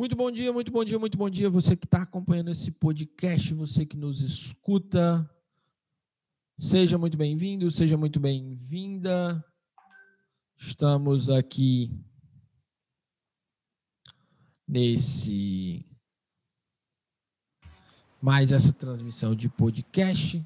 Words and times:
Muito 0.00 0.16
bom 0.16 0.30
dia, 0.30 0.50
muito 0.50 0.72
bom 0.72 0.82
dia, 0.82 0.98
muito 0.98 1.18
bom 1.18 1.28
dia. 1.28 1.50
Você 1.50 1.76
que 1.76 1.84
está 1.84 2.00
acompanhando 2.00 2.50
esse 2.50 2.70
podcast, 2.70 3.52
você 3.52 3.84
que 3.84 3.98
nos 3.98 4.22
escuta. 4.22 5.30
Seja 6.56 6.96
muito 6.96 7.18
bem-vindo, 7.18 7.70
seja 7.70 7.98
muito 7.98 8.18
bem-vinda. 8.18 9.44
Estamos 10.56 11.28
aqui 11.28 11.90
nesse 14.66 15.84
mais 18.22 18.52
essa 18.52 18.72
transmissão 18.72 19.34
de 19.34 19.50
podcast. 19.50 20.42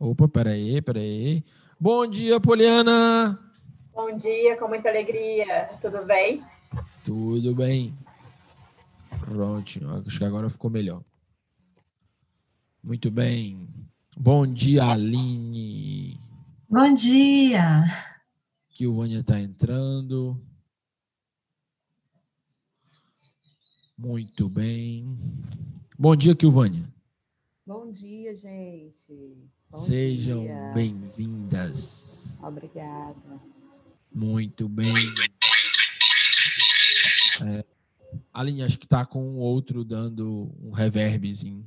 Opa, 0.00 0.26
peraí, 0.26 0.80
peraí. 0.80 1.44
Bom 1.78 2.06
dia, 2.06 2.40
Poliana! 2.40 3.38
Bom 3.92 4.16
dia, 4.16 4.56
com 4.56 4.66
muita 4.66 4.88
alegria. 4.88 5.68
Tudo 5.82 6.06
bem? 6.06 6.42
Tudo 7.04 7.54
bem. 7.54 7.96
Pronto, 9.20 10.04
acho 10.06 10.18
que 10.18 10.24
agora 10.24 10.50
ficou 10.50 10.70
melhor. 10.70 11.02
Muito 12.82 13.10
bem. 13.10 13.68
Bom 14.16 14.46
dia, 14.46 14.84
Aline. 14.84 16.18
Bom 16.68 16.92
dia. 16.92 17.84
Que 18.70 18.86
o 18.86 18.94
Vânia 18.94 19.20
está 19.20 19.40
entrando. 19.40 20.40
Muito 23.96 24.48
bem. 24.48 25.18
Bom 25.98 26.14
dia, 26.14 26.34
Kilvânia. 26.34 26.88
Bom 27.66 27.90
dia, 27.90 28.36
gente. 28.36 29.36
Bom 29.70 29.78
Sejam 29.78 30.46
bem-vindas. 30.72 32.36
Obrigada. 32.40 33.40
Muito 34.14 34.68
bem. 34.68 34.94
É, 34.94 35.57
Aline, 38.38 38.62
acho 38.62 38.78
que 38.78 38.86
está 38.86 39.04
com 39.04 39.34
o 39.34 39.38
outro 39.38 39.84
dando 39.84 40.56
um 40.62 40.70
reverbzinho. 40.70 41.64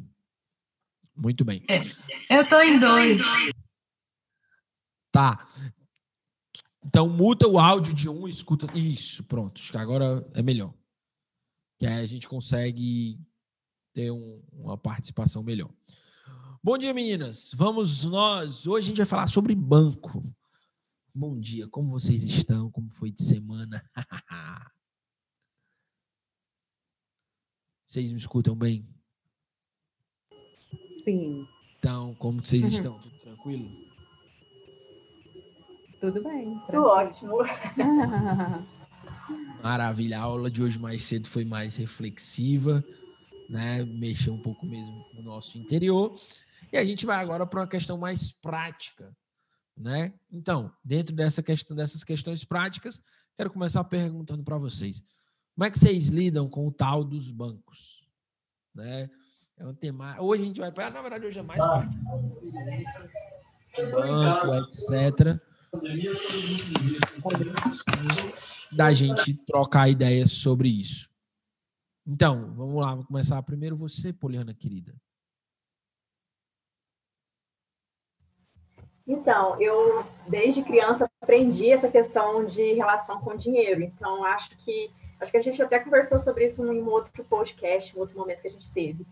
Muito 1.13 1.43
bem. 1.43 1.65
É, 1.69 2.37
eu 2.37 2.43
estou 2.43 2.61
em 2.61 2.79
dois. 2.79 3.21
Tá. 5.11 5.45
Então 6.85 7.09
muta 7.09 7.45
o 7.45 7.59
áudio 7.59 7.93
de 7.93 8.07
um 8.07 8.25
e 8.25 8.31
escuta. 8.31 8.67
Isso, 8.73 9.21
pronto. 9.25 9.61
Acho 9.61 9.69
que 9.69 9.77
agora 9.77 10.25
é 10.33 10.41
melhor. 10.41 10.73
Que 11.77 11.85
aí 11.85 12.01
a 12.01 12.05
gente 12.05 12.25
consegue 12.25 13.19
ter 13.93 14.09
um, 14.09 14.41
uma 14.53 14.77
participação 14.77 15.43
melhor. 15.43 15.69
Bom 16.63 16.77
dia, 16.77 16.93
meninas. 16.93 17.51
Vamos 17.53 18.05
nós. 18.05 18.65
Hoje 18.65 18.85
a 18.85 18.87
gente 18.87 18.97
vai 18.97 19.05
falar 19.05 19.27
sobre 19.27 19.53
banco. 19.53 20.23
Bom 21.13 21.37
dia, 21.37 21.67
como 21.67 21.91
vocês 21.91 22.23
estão? 22.23 22.71
Como 22.71 22.89
foi 22.93 23.11
de 23.11 23.21
semana? 23.21 23.83
Vocês 27.91 28.09
me 28.09 28.17
escutam 28.17 28.55
bem? 28.55 28.87
Sim. 31.03 31.45
Então, 31.77 32.15
como 32.15 32.39
vocês 32.39 32.65
estão? 32.65 32.97
Tudo 32.97 33.19
tranquilo? 33.19 33.69
Tudo 35.99 36.23
bem. 36.23 36.57
Tudo 36.67 36.85
ótimo. 36.85 37.35
Maravilha. 39.61 40.19
A 40.19 40.21
aula 40.21 40.49
de 40.49 40.63
hoje 40.63 40.79
mais 40.79 41.03
cedo 41.03 41.27
foi 41.27 41.43
mais 41.43 41.75
reflexiva, 41.75 42.81
né? 43.49 43.83
Mexeu 43.83 44.35
um 44.35 44.41
pouco 44.41 44.65
mesmo 44.65 45.05
no 45.13 45.21
nosso 45.21 45.57
interior. 45.57 46.15
E 46.71 46.77
a 46.77 46.85
gente 46.85 47.05
vai 47.05 47.17
agora 47.17 47.45
para 47.45 47.59
uma 47.59 47.67
questão 47.67 47.97
mais 47.97 48.31
prática, 48.31 49.13
né? 49.75 50.13
Então, 50.31 50.73
dentro 50.81 51.13
dessa 51.13 51.43
questão, 51.43 51.75
dessas 51.75 52.05
questões 52.05 52.45
práticas, 52.45 53.03
quero 53.35 53.51
começar 53.51 53.83
perguntando 53.83 54.45
para 54.45 54.57
vocês: 54.57 55.03
como 55.61 55.67
é 55.67 55.69
que 55.69 55.77
vocês 55.77 56.07
lidam 56.07 56.49
com 56.49 56.65
o 56.65 56.71
tal 56.71 57.03
dos 57.03 57.29
bancos, 57.29 58.03
né? 58.73 59.07
É 59.59 59.63
um 59.63 59.75
tema. 59.75 60.19
Hoje 60.19 60.41
a 60.41 60.45
gente 60.47 60.59
vai 60.59 60.71
para, 60.71 60.89
na 60.89 61.01
verdade, 61.03 61.23
hoje 61.27 61.37
é 61.37 61.43
mais 61.43 61.63
prático. 61.63 62.03
Banco, 63.91 64.55
etc. 64.55 65.39
Da 68.71 68.91
gente 68.91 69.35
trocar 69.45 69.87
ideias 69.87 70.31
sobre 70.31 70.67
isso. 70.67 71.07
Então, 72.07 72.55
vamos 72.55 72.81
lá, 72.81 72.89
vamos 72.95 73.05
começar 73.05 73.39
primeiro 73.43 73.75
você, 73.75 74.11
Poliana 74.11 74.55
querida. 74.55 74.95
Então, 79.05 79.61
eu 79.61 80.03
desde 80.27 80.63
criança 80.63 81.07
aprendi 81.21 81.69
essa 81.69 81.87
questão 81.87 82.45
de 82.45 82.73
relação 82.73 83.21
com 83.21 83.35
dinheiro. 83.35 83.83
Então, 83.83 84.25
acho 84.25 84.57
que 84.57 84.89
acho 85.21 85.31
que 85.31 85.37
a 85.37 85.41
gente 85.41 85.61
até 85.61 85.79
conversou 85.79 86.19
sobre 86.19 86.45
isso 86.45 86.65
em 86.65 86.81
um 86.81 86.89
outro 86.89 87.23
podcast, 87.23 87.93
em 87.93 87.97
um 87.97 88.01
outro 88.01 88.17
momento 88.17 88.41
que 88.41 88.47
a 88.47 88.51
gente 88.51 88.71
teve. 88.73 89.05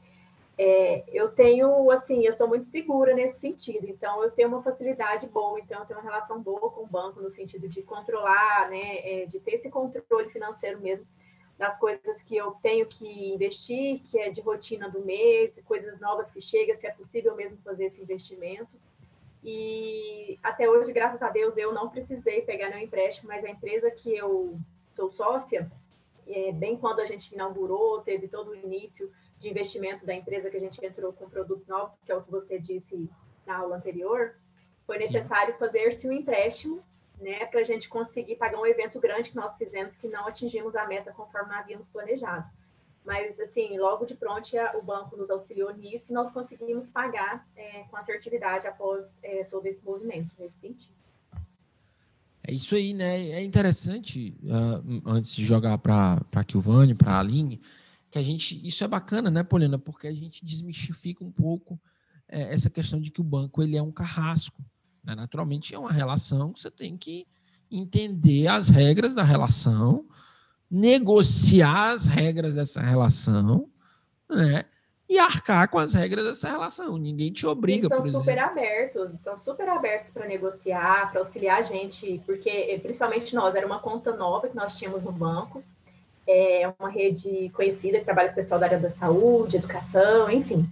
É, 0.58 1.06
eu 1.08 1.30
tenho, 1.30 1.90
assim, 1.90 2.26
eu 2.26 2.34
sou 2.34 2.46
muito 2.46 2.66
segura 2.66 3.14
nesse 3.14 3.40
sentido, 3.40 3.88
então 3.88 4.22
eu 4.22 4.30
tenho 4.30 4.50
uma 4.50 4.62
facilidade 4.62 5.26
boa, 5.28 5.58
então 5.58 5.80
eu 5.80 5.86
tenho 5.86 6.00
uma 6.00 6.04
relação 6.04 6.42
boa 6.42 6.70
com 6.72 6.84
o 6.84 6.88
banco 6.88 7.22
no 7.22 7.30
sentido 7.30 7.70
de 7.70 7.82
controlar, 7.82 8.70
né, 8.70 8.98
é, 9.04 9.26
de 9.26 9.40
ter 9.40 9.54
esse 9.54 9.70
controle 9.70 10.30
financeiro 10.30 10.82
mesmo 10.82 11.08
das 11.58 11.78
coisas 11.78 12.24
que 12.24 12.36
eu 12.36 12.52
tenho 12.62 12.86
que 12.86 13.34
investir, 13.34 14.02
que 14.04 14.18
é 14.20 14.30
de 14.30 14.42
rotina 14.42 14.90
do 14.90 15.02
mês, 15.02 15.62
coisas 15.66 16.00
novas 16.00 16.32
que 16.32 16.42
chegam, 16.42 16.76
se 16.76 16.88
é 16.88 16.92
possível 16.92 17.36
mesmo 17.36 17.58
fazer 17.64 17.86
esse 17.86 18.02
investimento. 18.02 18.72
E 19.44 20.40
até 20.42 20.70
hoje, 20.70 20.92
graças 20.92 21.22
a 21.22 21.30
Deus, 21.30 21.58
eu 21.58 21.74
não 21.74 21.90
precisei 21.90 22.42
pegar 22.42 22.70
nenhum 22.70 22.84
empréstimo, 22.84 23.28
mas 23.28 23.44
a 23.44 23.50
empresa 23.50 23.92
que 23.92 24.16
eu 24.16 24.58
sou 24.96 25.10
sócia, 25.10 25.70
é, 26.30 26.52
bem 26.52 26.78
quando 26.78 27.00
a 27.00 27.06
gente 27.06 27.34
inaugurou, 27.34 28.02
teve 28.02 28.28
todo 28.28 28.52
o 28.52 28.56
início 28.56 29.12
de 29.38 29.50
investimento 29.50 30.06
da 30.06 30.14
empresa 30.14 30.50
que 30.50 30.58
a 30.58 30.60
gente 30.60 30.84
entrou 30.86 31.12
com 31.12 31.30
produtos 31.30 31.66
novos, 31.68 31.98
que 32.06 32.12
é 32.12 32.16
o 32.16 32.22
que 32.22 32.30
você 32.30 32.60
disse 32.60 33.10
na 33.46 33.58
aula 33.58 33.78
anterior, 33.78 34.36
foi 34.86 34.98
necessário 34.98 35.54
fazer-se 35.56 36.08
um 36.08 36.12
empréstimo, 36.12 36.84
né, 37.20 37.46
para 37.46 37.60
a 37.60 37.64
gente 37.64 37.90
conseguir 37.90 38.36
pagar 38.38 38.60
um 38.60 38.66
evento 38.66 39.00
grande 39.00 39.30
que 39.30 39.36
nós 39.36 39.56
fizemos, 39.56 39.96
que 39.96 40.08
não 40.08 40.28
atingimos 40.28 40.76
a 40.76 40.88
meta 40.88 41.12
conforme 41.12 41.54
havíamos 41.54 41.90
planejado. 41.90 42.50
Mas, 43.04 43.40
assim, 43.40 43.78
logo 43.78 44.06
de 44.06 44.16
pronto, 44.16 44.50
o 44.76 44.82
banco 44.82 45.18
nos 45.18 45.30
auxiliou 45.30 45.74
nisso 45.74 46.12
e 46.12 46.14
nós 46.14 46.32
conseguimos 46.32 46.90
pagar 46.90 47.48
é, 47.56 47.84
com 47.84 47.98
assertividade 47.98 48.68
após 48.68 49.20
é, 49.24 49.44
todo 49.46 49.66
esse 49.66 49.84
movimento, 49.84 50.34
nesse 50.38 50.60
sentido. 50.60 50.99
É 52.50 52.52
isso 52.52 52.74
aí, 52.74 52.96
né? 52.96 53.30
É 53.30 53.44
interessante, 53.44 54.36
uh, 54.42 55.02
antes 55.06 55.36
de 55.36 55.46
jogar 55.46 55.78
para 55.78 56.20
a 56.34 56.44
Kilvane, 56.44 56.96
para 56.96 57.14
a 57.14 57.20
Aline, 57.20 57.62
que 58.10 58.18
a 58.18 58.24
gente. 58.24 58.60
Isso 58.66 58.84
é 58.84 58.88
bacana, 58.88 59.30
né, 59.30 59.44
Poliana? 59.44 59.78
Porque 59.78 60.08
a 60.08 60.12
gente 60.12 60.44
desmistifica 60.44 61.24
um 61.24 61.32
pouco 61.32 61.80
é, 62.28 62.52
essa 62.52 62.68
questão 62.68 63.00
de 63.00 63.12
que 63.12 63.22
o 63.22 63.24
banco 63.24 63.62
ele 63.62 63.78
é 63.78 63.84
um 63.84 63.92
carrasco. 63.92 64.66
Né? 65.04 65.14
Naturalmente, 65.14 65.76
é 65.76 65.78
uma 65.78 65.92
relação 65.92 66.52
que 66.52 66.60
você 66.60 66.72
tem 66.72 66.98
que 66.98 67.28
entender 67.70 68.48
as 68.48 68.70
regras 68.70 69.14
da 69.14 69.22
relação, 69.22 70.08
negociar 70.72 71.92
as 71.92 72.08
regras 72.08 72.56
dessa 72.56 72.82
relação, 72.82 73.70
né? 74.28 74.66
E 75.10 75.18
arcar 75.18 75.68
com 75.70 75.80
as 75.80 75.94
regras 75.96 76.24
dessa 76.24 76.50
relação. 76.50 76.96
Ninguém 76.98 77.32
te 77.32 77.48
obriga. 77.48 77.88
Eles 77.92 78.12
são 78.12 78.20
super 78.20 78.38
abertos, 78.38 79.12
são 79.14 79.38
super 79.38 79.68
abertos 79.68 80.12
para 80.12 80.28
negociar, 80.28 81.10
para 81.10 81.20
auxiliar 81.20 81.60
a 81.60 81.64
gente, 81.64 82.22
porque 82.28 82.80
principalmente 82.84 83.34
nós, 83.34 83.56
era 83.56 83.66
uma 83.66 83.80
conta 83.80 84.16
nova 84.16 84.48
que 84.48 84.56
nós 84.56 84.78
tínhamos 84.78 85.02
no 85.02 85.12
banco 85.12 85.64
é 86.30 86.72
uma 86.80 86.90
rede 86.90 87.50
conhecida 87.56 87.98
que 87.98 88.06
trabalha 88.06 88.28
com 88.28 88.34
o 88.34 88.36
pessoal 88.36 88.60
da 88.60 88.68
área 88.68 88.78
da 88.78 88.90
saúde, 88.90 89.58
educação, 89.58 90.30
enfim. 90.30 90.64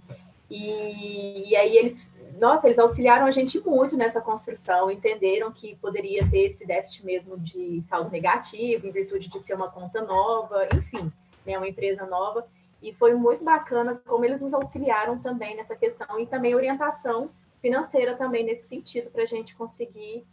E, 0.48 1.50
e, 1.50 1.56
aí 1.56 1.76
eles, 1.76 2.08
nossa, 2.38 2.68
eles 2.68 2.78
auxiliaram 2.78 3.26
a 3.26 3.30
gente 3.32 3.58
muito 3.66 3.96
nessa 3.96 4.20
construção, 4.20 4.88
entenderam 4.88 5.50
que 5.50 5.74
poderia 5.76 6.28
ter 6.30 6.44
esse 6.44 6.64
déficit 6.64 7.04
mesmo 7.04 7.36
de 7.36 7.82
saldo 7.84 8.08
negativo, 8.08 8.86
em 8.86 8.92
virtude 8.92 9.28
de 9.28 9.40
ser 9.42 9.54
uma 9.54 9.68
conta 9.68 10.00
nova, 10.00 10.68
enfim, 10.72 11.12
né, 11.44 11.58
uma 11.58 11.68
empresa 11.68 12.06
nova. 12.06 12.46
E 12.82 12.92
foi 12.92 13.14
muito 13.14 13.44
bacana 13.44 14.00
como 14.06 14.24
eles 14.24 14.40
nos 14.40 14.54
auxiliaram 14.54 15.18
também 15.18 15.56
nessa 15.56 15.74
questão 15.74 16.18
e 16.18 16.26
também 16.26 16.54
orientação 16.54 17.30
financeira 17.60 18.16
também 18.16 18.44
nesse 18.44 18.68
sentido 18.68 19.10
para 19.10 19.24
a 19.24 19.26
gente 19.26 19.56
conseguir 19.56 20.24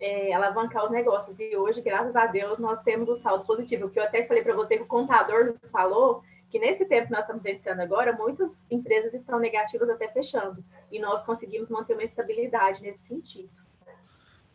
é, 0.00 0.32
alavancar 0.32 0.84
os 0.84 0.90
negócios. 0.90 1.38
E 1.38 1.56
hoje, 1.56 1.80
graças 1.80 2.16
a 2.16 2.26
Deus, 2.26 2.58
nós 2.58 2.82
temos 2.82 3.08
o 3.08 3.14
saldo 3.14 3.44
positivo. 3.44 3.88
Que 3.88 3.98
eu 3.98 4.02
até 4.02 4.26
falei 4.26 4.42
para 4.42 4.54
você 4.54 4.76
que 4.76 4.82
o 4.82 4.86
contador 4.86 5.46
nos 5.46 5.70
falou 5.70 6.22
que 6.50 6.58
nesse 6.58 6.84
tempo 6.84 7.06
que 7.06 7.12
nós 7.12 7.22
estamos 7.22 7.42
vencendo 7.42 7.80
agora, 7.80 8.12
muitas 8.12 8.70
empresas 8.70 9.12
estão 9.12 9.38
negativas 9.40 9.90
até 9.90 10.08
fechando. 10.08 10.64
E 10.90 11.00
nós 11.00 11.24
conseguimos 11.24 11.68
manter 11.70 11.94
uma 11.94 12.04
estabilidade 12.04 12.82
nesse 12.82 13.00
sentido. 13.00 13.50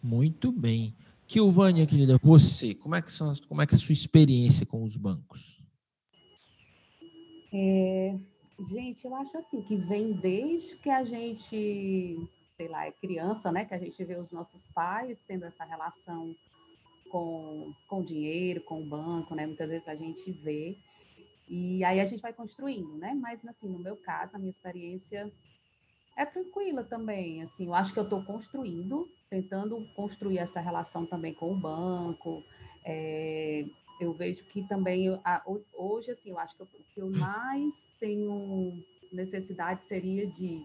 Muito 0.02 0.52
bem. 0.52 0.96
Kilvânia, 1.28 1.86
querida, 1.86 2.18
você, 2.24 2.74
como 2.74 2.96
é 2.96 3.02
que, 3.02 3.12
são, 3.12 3.34
como 3.48 3.62
é 3.62 3.68
que 3.68 3.76
é 3.76 3.78
a 3.78 3.80
sua 3.80 3.94
experiência 3.94 4.66
com 4.66 4.82
os 4.84 4.96
bancos? 4.98 5.59
É, 7.54 8.16
gente, 8.72 9.06
eu 9.06 9.16
acho 9.16 9.38
assim 9.38 9.62
que 9.62 9.76
vem 9.76 10.14
desde 10.14 10.78
que 10.78 10.90
a 10.90 11.04
gente 11.04 12.18
sei 12.60 12.68
lá, 12.68 12.86
é 12.86 12.92
criança, 12.92 13.54
né, 13.54 13.64
que 13.64 13.74
a 13.74 13.78
gente 13.78 14.04
vê 14.04 14.16
os 14.16 14.30
nossos 14.32 14.68
pais 14.68 15.18
tendo 15.26 15.46
essa 15.46 15.64
relação 15.64 16.36
com, 17.10 17.74
com 17.88 18.04
dinheiro, 18.04 18.62
com 18.62 18.82
o 18.82 18.86
banco, 18.86 19.34
né? 19.34 19.46
Muitas 19.46 19.70
vezes 19.70 19.88
a 19.88 19.96
gente 19.96 20.30
vê 20.32 20.78
e 21.48 21.84
aí 21.84 22.00
a 22.00 22.06
gente 22.06 22.22
vai 22.22 22.34
construindo, 22.34 22.98
né? 22.98 23.14
Mas 23.14 23.44
assim, 23.48 23.70
no 23.70 23.80
meu 23.80 23.96
caso, 23.96 24.36
a 24.36 24.40
minha 24.40 24.52
experiência 24.52 25.32
é 26.18 26.26
tranquila 26.26 26.84
também. 26.84 27.42
Assim, 27.42 27.68
eu 27.68 27.74
acho 27.74 27.94
que 27.94 28.00
eu 28.00 28.04
estou 28.04 28.24
construindo, 28.24 29.10
tentando 29.30 29.88
construir 29.96 30.38
essa 30.38 30.60
relação 30.60 31.06
também 31.06 31.34
com 31.34 31.52
o 31.52 31.58
banco. 31.58 32.44
É, 32.86 33.66
eu 34.00 34.14
vejo 34.14 34.44
que 34.46 34.68
também 34.68 35.08
hoje, 35.74 36.12
assim, 36.12 36.30
eu 36.30 36.40
acho 36.40 36.56
que 36.56 36.64
o 36.64 36.68
que 36.68 37.02
eu 37.02 37.10
mais 37.10 37.76
tenho 38.00 38.84
necessidade 39.12 39.84
seria 39.88 40.26
de 40.28 40.64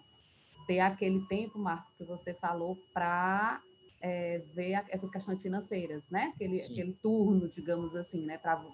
ter 0.67 0.81
aquele 0.81 1.27
tempo, 1.27 1.59
Marco, 1.59 1.91
que 1.97 2.05
você 2.05 2.33
falou, 2.35 2.79
para 2.93 3.61
é, 4.01 4.39
ver 4.55 4.85
essas 4.89 5.11
questões 5.11 5.41
financeiras, 5.41 6.03
né? 6.11 6.33
Aquele, 6.35 6.63
aquele 6.63 6.93
turno, 6.95 7.49
digamos 7.49 7.95
assim, 7.97 8.25
né? 8.25 8.39
Pra, 8.39 8.65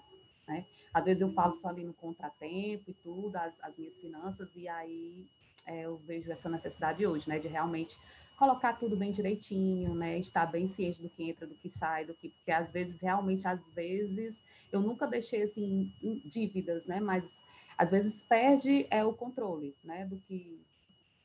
né? 0.47 0.65
Às 0.93 1.05
vezes 1.05 1.21
eu 1.21 1.33
falo 1.33 1.53
só 1.53 1.69
ali 1.69 1.83
no 1.83 1.93
contratempo 1.93 2.91
e 2.91 2.93
tudo, 2.93 3.35
as, 3.35 3.53
as 3.61 3.77
minhas 3.77 3.95
finanças, 3.97 4.49
e 4.55 4.67
aí 4.67 5.25
é, 5.65 5.81
eu 5.85 5.97
vejo 5.97 6.31
essa 6.31 6.49
necessidade 6.49 7.05
hoje, 7.05 7.29
né? 7.29 7.39
De 7.39 7.47
realmente 7.47 7.97
colocar 8.37 8.73
tudo 8.73 8.95
bem 8.95 9.11
direitinho, 9.11 9.93
né? 9.93 10.19
Estar 10.19 10.45
bem 10.45 10.67
ciente 10.67 11.01
do 11.01 11.09
que 11.09 11.29
entra, 11.29 11.45
do 11.45 11.55
que 11.55 11.69
sai, 11.69 12.05
do 12.05 12.13
que... 12.13 12.29
Porque 12.29 12.51
às 12.51 12.71
vezes, 12.71 12.99
realmente, 12.99 13.47
às 13.47 13.61
vezes, 13.73 14.41
eu 14.71 14.81
nunca 14.81 15.07
deixei, 15.07 15.43
assim, 15.43 15.91
dívidas, 16.25 16.85
né? 16.85 16.99
Mas 16.99 17.39
às 17.77 17.91
vezes 17.91 18.21
perde 18.21 18.85
é, 18.89 19.03
o 19.03 19.13
controle, 19.13 19.75
né? 19.83 20.05
Do 20.05 20.17
que 20.21 20.61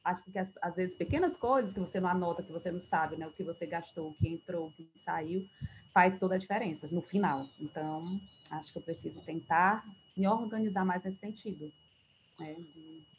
acho 0.06 0.22
que 0.22 0.38
às, 0.38 0.48
às, 0.62 0.76
vezes 0.76 0.96
pequenas 0.96 1.36
coisas 1.36 1.72
que 1.72 1.80
você 1.80 2.00
não 2.00 2.08
anota, 2.08 2.42
que 2.42 2.52
você 2.52 2.70
não 2.70 2.78
sabe, 2.78 3.16
né, 3.16 3.26
o 3.26 3.32
que 3.32 3.42
você 3.42 3.66
gastou, 3.66 4.10
o 4.10 4.14
que 4.14 4.28
entrou, 4.28 4.68
o 4.68 4.72
que 4.72 4.88
saiu, 4.94 5.44
faz 5.92 6.16
toda 6.18 6.36
a 6.36 6.38
diferença 6.38 6.86
no 6.92 7.02
final. 7.02 7.48
Então, 7.58 8.20
acho 8.52 8.72
que 8.72 8.78
eu 8.78 8.82
preciso 8.82 9.20
tentar 9.22 9.84
me 10.16 10.28
organizar 10.28 10.84
mais 10.84 11.02
nesse 11.02 11.18
sentido. 11.18 11.72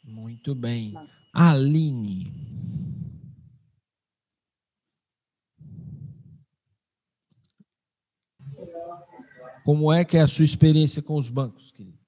Muito 0.04 0.54
bem. 0.54 0.94
Aline. 1.32 2.32
Como 9.64 9.92
é 9.92 10.04
que 10.04 10.16
é 10.16 10.22
a 10.22 10.26
sua 10.26 10.44
experiência 10.44 11.02
com 11.02 11.16
os 11.16 11.28
bancos, 11.28 11.70
querido? 11.70 11.98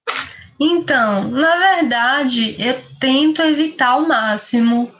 Então, 0.58 1.28
na 1.30 1.56
verdade, 1.56 2.56
eu 2.58 2.82
tento 2.98 3.42
evitar 3.42 3.90
ao 3.90 4.06
máximo 4.06 4.90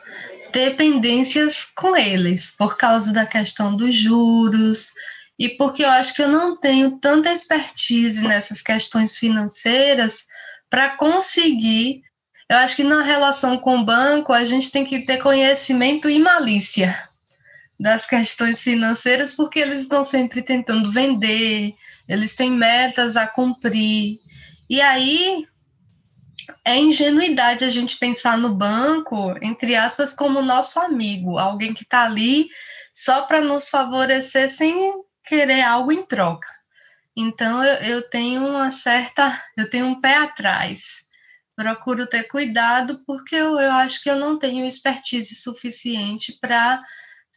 dependências 0.52 1.64
com 1.64 1.96
eles, 1.96 2.50
por 2.56 2.76
causa 2.76 3.12
da 3.12 3.26
questão 3.26 3.76
dos 3.76 3.94
juros 3.94 4.92
e 5.38 5.50
porque 5.50 5.84
eu 5.84 5.88
acho 5.88 6.14
que 6.14 6.22
eu 6.22 6.28
não 6.28 6.56
tenho 6.56 6.98
tanta 6.98 7.32
expertise 7.32 8.26
nessas 8.26 8.60
questões 8.60 9.16
financeiras 9.16 10.26
para 10.70 10.96
conseguir. 10.96 12.02
Eu 12.48 12.56
acho 12.58 12.76
que 12.76 12.84
na 12.84 13.02
relação 13.02 13.58
com 13.58 13.78
o 13.78 13.84
banco 13.84 14.32
a 14.32 14.44
gente 14.44 14.70
tem 14.70 14.84
que 14.84 15.04
ter 15.04 15.18
conhecimento 15.18 16.08
e 16.08 16.18
malícia 16.18 16.96
das 17.78 18.06
questões 18.06 18.62
financeiras, 18.62 19.32
porque 19.32 19.58
eles 19.58 19.80
estão 19.80 20.04
sempre 20.04 20.42
tentando 20.42 20.92
vender, 20.92 21.74
eles 22.06 22.36
têm 22.36 22.50
metas 22.50 23.16
a 23.16 23.26
cumprir. 23.26 24.18
E 24.68 24.80
aí 24.80 25.46
é 26.64 26.76
ingenuidade 26.76 27.64
a 27.64 27.70
gente 27.70 27.96
pensar 27.98 28.36
no 28.36 28.54
banco, 28.54 29.34
entre 29.40 29.74
aspas, 29.76 30.12
como 30.12 30.42
nosso 30.42 30.78
amigo, 30.78 31.38
alguém 31.38 31.72
que 31.72 31.84
está 31.84 32.02
ali 32.02 32.48
só 32.92 33.22
para 33.22 33.40
nos 33.40 33.68
favorecer 33.68 34.50
sem 34.50 34.92
querer 35.24 35.62
algo 35.62 35.90
em 35.90 36.04
troca. 36.04 36.59
Então 37.20 37.62
eu, 37.62 37.96
eu 37.96 38.10
tenho 38.10 38.46
uma 38.46 38.70
certa, 38.70 39.30
eu 39.56 39.68
tenho 39.68 39.86
um 39.86 40.00
pé 40.00 40.16
atrás. 40.16 41.04
Procuro 41.54 42.06
ter 42.06 42.24
cuidado 42.24 43.04
porque 43.04 43.34
eu, 43.34 43.60
eu 43.60 43.72
acho 43.72 44.02
que 44.02 44.10
eu 44.10 44.16
não 44.16 44.38
tenho 44.38 44.64
expertise 44.64 45.34
suficiente 45.34 46.38
para 46.40 46.80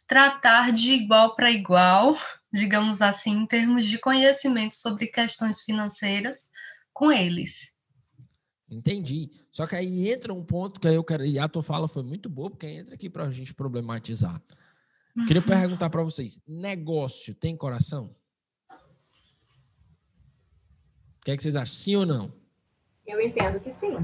tratar 0.06 0.72
de 0.72 0.92
igual 0.92 1.34
para 1.34 1.50
igual, 1.50 2.16
digamos 2.52 3.02
assim, 3.02 3.32
em 3.32 3.46
termos 3.46 3.86
de 3.86 3.98
conhecimento 3.98 4.74
sobre 4.74 5.08
questões 5.08 5.60
financeiras 5.62 6.48
com 6.92 7.12
eles. 7.12 7.72
Entendi. 8.70 9.30
Só 9.52 9.66
que 9.66 9.76
aí 9.76 10.10
entra 10.10 10.32
um 10.32 10.44
ponto 10.44 10.80
que 10.80 10.88
eu 10.88 11.04
quero. 11.04 11.24
E 11.24 11.38
a 11.38 11.46
tua 11.46 11.62
fala 11.62 11.86
foi 11.86 12.02
muito 12.02 12.28
boa, 12.28 12.50
porque 12.50 12.66
entra 12.66 12.94
aqui 12.94 13.10
para 13.10 13.24
a 13.24 13.30
gente 13.30 13.54
problematizar. 13.54 14.42
Queria 15.26 15.42
uhum. 15.42 15.46
perguntar 15.46 15.90
para 15.90 16.02
vocês: 16.02 16.40
negócio 16.46 17.34
tem 17.34 17.56
coração? 17.56 18.14
O 21.13 21.13
que, 21.24 21.30
é 21.30 21.36
que 21.36 21.42
vocês 21.42 21.56
acham? 21.56 21.74
Sim 21.74 21.96
ou 21.96 22.06
não? 22.06 22.32
Eu 23.06 23.20
entendo 23.20 23.58
que 23.58 23.70
sim. 23.70 23.96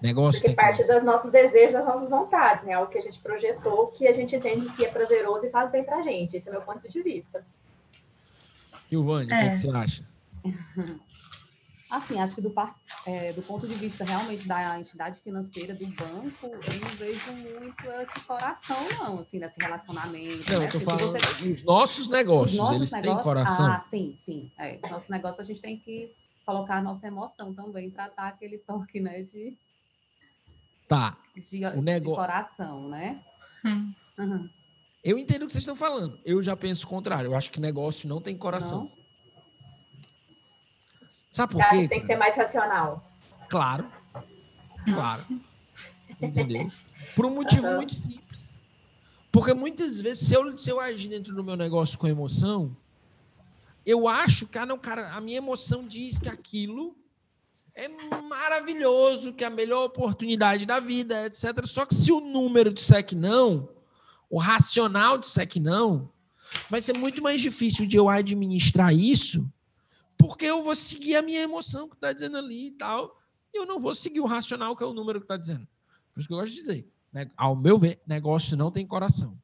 Negócio 0.00 0.40
Porque 0.40 0.56
parte 0.56 0.86
dos 0.86 1.02
nossos 1.02 1.30
desejos, 1.30 1.74
das 1.74 1.84
nossas 1.84 2.08
vontades, 2.08 2.64
né? 2.64 2.72
Algo 2.72 2.90
que 2.90 2.96
a 2.96 3.02
gente 3.02 3.18
projetou, 3.18 3.88
que 3.88 4.06
a 4.06 4.12
gente 4.12 4.34
entende 4.34 4.72
que 4.72 4.84
é 4.84 4.88
prazeroso 4.88 5.46
e 5.46 5.50
faz 5.50 5.70
bem 5.70 5.84
para 5.84 5.98
a 5.98 6.02
gente. 6.02 6.36
Esse 6.36 6.48
é 6.48 6.52
o 6.52 6.54
meu 6.54 6.62
ponto 6.62 6.88
de 6.88 7.02
vista. 7.02 7.44
E 8.90 8.96
o 8.96 9.04
Vânia, 9.04 9.26
o 9.26 9.28
que, 9.28 9.46
é 9.46 9.50
que 9.50 9.56
você 9.56 9.70
acha? 9.70 10.04
Assim, 11.90 12.20
acho 12.20 12.36
que 12.36 12.40
do, 12.40 12.54
é, 13.04 13.32
do, 13.32 13.42
ponto 13.42 13.66
de 13.66 13.74
vista 13.74 14.04
realmente 14.04 14.46
da 14.46 14.78
entidade 14.78 15.18
financeira, 15.20 15.74
do 15.74 15.86
banco, 15.88 16.46
eu 16.46 16.80
não 16.80 16.88
vejo 16.96 17.32
muito 17.32 17.84
esse 17.84 18.24
coração, 18.24 18.76
não, 19.00 19.18
assim, 19.18 19.40
nesse 19.40 19.60
relacionamento. 19.60 20.52
Não, 20.52 20.60
né? 20.60 20.66
eu 20.66 20.70
tô 20.70 20.80
falando 20.80 21.12
você... 21.12 21.50
os 21.50 21.64
nossos 21.64 22.08
negócios, 22.08 22.52
os 22.52 22.58
nossos 22.58 22.76
eles 22.76 22.92
negócios, 22.92 23.16
têm 23.16 23.24
coração. 23.24 23.66
Ah, 23.66 23.84
sim, 23.90 24.16
sim. 24.24 24.52
É, 24.56 24.78
os 24.84 24.90
nossos 24.90 25.08
negócios 25.08 25.40
a 25.40 25.44
gente 25.44 25.60
tem 25.60 25.78
que 25.80 26.14
colocar 26.46 26.76
a 26.76 26.82
nossa 26.82 27.08
emoção 27.08 27.52
também, 27.52 27.90
tratar 27.90 28.28
aquele 28.28 28.58
toque, 28.58 29.00
né, 29.00 29.22
de... 29.22 29.58
Tá. 30.86 31.16
De, 31.36 31.64
o 31.64 31.82
negócio... 31.82 32.10
de 32.10 32.16
coração, 32.16 32.88
né? 32.88 33.20
Uhum. 34.18 34.48
Eu 35.02 35.18
entendo 35.18 35.42
o 35.42 35.46
que 35.46 35.52
vocês 35.52 35.62
estão 35.62 35.76
falando. 35.76 36.20
Eu 36.24 36.42
já 36.42 36.56
penso 36.56 36.86
o 36.86 36.88
contrário. 36.88 37.28
Eu 37.28 37.36
acho 37.36 37.50
que 37.50 37.60
negócio 37.60 38.08
não 38.08 38.20
tem 38.20 38.36
coração. 38.36 38.84
Não? 38.84 38.99
Sabe 41.30 41.52
por 41.52 41.68
quê? 41.68 41.88
Tem 41.88 42.00
que 42.00 42.06
ser 42.06 42.16
mais 42.16 42.36
racional. 42.36 43.04
Claro. 43.48 43.86
Claro. 44.84 45.22
Entendeu? 46.20 46.70
Por 47.14 47.26
um 47.26 47.34
motivo 47.34 47.68
uhum. 47.68 47.76
muito 47.76 47.94
simples. 47.94 48.50
Porque 49.30 49.54
muitas 49.54 50.00
vezes, 50.00 50.26
se 50.26 50.34
eu, 50.34 50.56
se 50.56 50.68
eu 50.70 50.80
agir 50.80 51.08
dentro 51.08 51.34
do 51.34 51.44
meu 51.44 51.56
negócio 51.56 51.96
com 51.96 52.08
emoção, 52.08 52.76
eu 53.86 54.08
acho 54.08 54.46
que, 54.46 54.58
ah, 54.58 54.66
não, 54.66 54.76
cara, 54.76 55.12
a 55.14 55.20
minha 55.20 55.38
emoção 55.38 55.86
diz 55.86 56.18
que 56.18 56.28
aquilo 56.28 56.96
é 57.74 57.88
maravilhoso, 58.22 59.32
que 59.32 59.44
é 59.44 59.46
a 59.46 59.50
melhor 59.50 59.84
oportunidade 59.84 60.66
da 60.66 60.80
vida, 60.80 61.26
etc. 61.26 61.64
Só 61.64 61.86
que 61.86 61.94
se 61.94 62.10
o 62.10 62.20
número 62.20 62.74
disser 62.74 63.06
que 63.06 63.14
não, 63.14 63.68
o 64.28 64.38
racional 64.38 65.16
disser 65.16 65.48
que 65.48 65.60
não, 65.60 66.10
vai 66.68 66.82
ser 66.82 66.98
muito 66.98 67.22
mais 67.22 67.40
difícil 67.40 67.86
de 67.86 67.96
eu 67.96 68.08
administrar 68.08 68.92
isso 68.92 69.48
porque 70.20 70.44
eu 70.44 70.62
vou 70.62 70.74
seguir 70.74 71.16
a 71.16 71.22
minha 71.22 71.40
emoção 71.40 71.88
que 71.88 71.94
está 71.94 72.12
dizendo 72.12 72.36
ali 72.36 72.66
e 72.66 72.70
tal, 72.72 73.18
e 73.54 73.58
eu 73.58 73.64
não 73.64 73.80
vou 73.80 73.94
seguir 73.94 74.20
o 74.20 74.26
racional, 74.26 74.76
que 74.76 74.84
é 74.84 74.86
o 74.86 74.92
número 74.92 75.18
que 75.18 75.24
está 75.24 75.36
dizendo. 75.38 75.66
Por 76.12 76.20
isso 76.20 76.28
que 76.28 76.34
eu 76.34 76.38
gosto 76.38 76.52
de 76.52 76.60
dizer, 76.60 76.92
né? 77.10 77.26
ao 77.38 77.56
meu 77.56 77.78
ver, 77.78 78.02
negócio 78.06 78.54
não 78.54 78.70
tem 78.70 78.86
coração. 78.86 79.36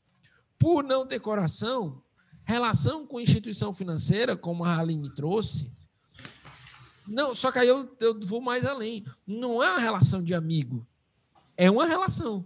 Por 0.59 0.85
não 0.85 1.07
ter 1.07 1.19
coração, 1.19 2.03
relação 2.45 3.07
com 3.07 3.19
instituição 3.19 3.73
financeira, 3.73 4.37
como 4.37 4.65
a 4.65 4.79
Aline 4.79 5.15
trouxe, 5.15 5.73
não, 7.09 7.35
só 7.35 7.51
que 7.51 7.59
aí 7.59 7.69
eu, 7.69 7.97
eu 8.01 8.21
vou 8.21 8.41
mais 8.41 8.67
além. 8.67 9.05
Não 9.27 9.63
é 9.63 9.71
uma 9.71 9.79
relação 9.79 10.23
de 10.23 10.35
amigo, 10.35 10.87
é 11.57 11.71
uma 11.71 11.87
relação. 11.87 12.45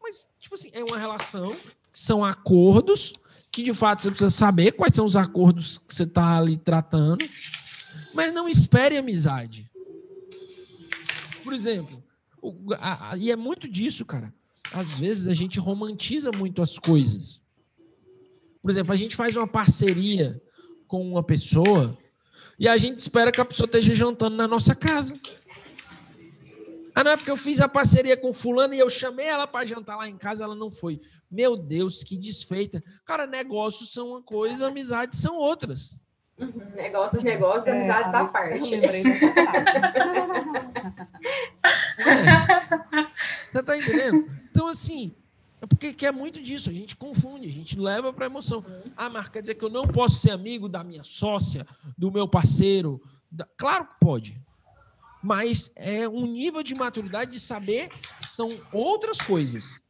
Mas, 0.00 0.26
tipo 0.38 0.54
assim, 0.54 0.70
é 0.72 0.82
uma 0.84 0.96
relação 0.96 1.54
são 1.92 2.24
acordos 2.24 3.12
que 3.50 3.62
de 3.62 3.72
fato 3.72 4.02
você 4.02 4.10
precisa 4.10 4.30
saber 4.30 4.72
quais 4.72 4.94
são 4.94 5.04
os 5.04 5.16
acordos 5.16 5.78
que 5.78 5.92
você 5.92 6.04
está 6.04 6.36
ali 6.36 6.56
tratando, 6.56 7.24
mas 8.18 8.32
não 8.32 8.48
espere 8.48 8.96
amizade. 8.96 9.70
Por 11.44 11.52
exemplo, 11.52 12.02
o, 12.42 12.74
a, 12.74 13.12
a, 13.12 13.16
e 13.16 13.30
é 13.30 13.36
muito 13.36 13.68
disso, 13.68 14.04
cara. 14.04 14.34
Às 14.72 14.98
vezes 14.98 15.28
a 15.28 15.34
gente 15.34 15.60
romantiza 15.60 16.32
muito 16.32 16.60
as 16.60 16.80
coisas. 16.80 17.40
Por 18.60 18.72
exemplo, 18.72 18.92
a 18.92 18.96
gente 18.96 19.14
faz 19.14 19.36
uma 19.36 19.46
parceria 19.46 20.42
com 20.88 21.08
uma 21.08 21.22
pessoa 21.22 21.96
e 22.58 22.66
a 22.66 22.76
gente 22.76 22.98
espera 22.98 23.30
que 23.30 23.40
a 23.40 23.44
pessoa 23.44 23.66
esteja 23.66 23.94
jantando 23.94 24.36
na 24.36 24.48
nossa 24.48 24.74
casa. 24.74 25.16
Ah, 26.96 27.04
não 27.04 27.12
é 27.12 27.16
porque 27.16 27.30
eu 27.30 27.36
fiz 27.36 27.60
a 27.60 27.68
parceria 27.68 28.16
com 28.16 28.32
fulano 28.32 28.74
e 28.74 28.80
eu 28.80 28.90
chamei 28.90 29.26
ela 29.26 29.46
para 29.46 29.64
jantar 29.64 29.96
lá 29.96 30.08
em 30.08 30.18
casa, 30.18 30.42
ela 30.42 30.56
não 30.56 30.72
foi. 30.72 31.00
Meu 31.30 31.56
Deus, 31.56 32.02
que 32.02 32.16
desfeita. 32.16 32.82
Cara, 33.04 33.28
negócios 33.28 33.92
são 33.92 34.08
uma 34.08 34.22
coisa, 34.22 34.66
amizades 34.66 35.20
são 35.20 35.36
outras. 35.36 36.00
Uhum, 36.38 36.52
negócios, 36.76 37.22
negócios, 37.22 37.66
é, 37.66 37.72
amizades 37.72 38.14
à 38.14 38.24
parte. 38.26 38.74
é. 38.74 38.90
Você 43.52 43.62
tá 43.62 43.76
entendendo? 43.76 44.30
Então, 44.50 44.68
assim, 44.68 45.14
porque 45.68 45.92
que 45.92 46.06
é 46.06 46.12
muito 46.12 46.40
disso, 46.40 46.70
a 46.70 46.72
gente 46.72 46.94
confunde, 46.94 47.48
a 47.48 47.52
gente 47.52 47.78
leva 47.78 48.12
para 48.12 48.26
emoção. 48.26 48.64
Ah, 48.96 49.10
mas 49.10 49.28
quer 49.28 49.40
dizer 49.40 49.54
que 49.54 49.64
eu 49.64 49.70
não 49.70 49.86
posso 49.86 50.16
ser 50.16 50.30
amigo 50.30 50.68
da 50.68 50.84
minha 50.84 51.02
sócia, 51.02 51.66
do 51.96 52.12
meu 52.12 52.28
parceiro? 52.28 53.02
Da... 53.30 53.46
Claro 53.56 53.86
que 53.86 53.98
pode. 53.98 54.40
Mas 55.22 55.72
é 55.74 56.08
um 56.08 56.26
nível 56.26 56.62
de 56.62 56.74
maturidade 56.76 57.32
de 57.32 57.40
saber 57.40 57.88
que 58.20 58.28
são 58.28 58.48
outras 58.72 59.20
coisas. 59.20 59.80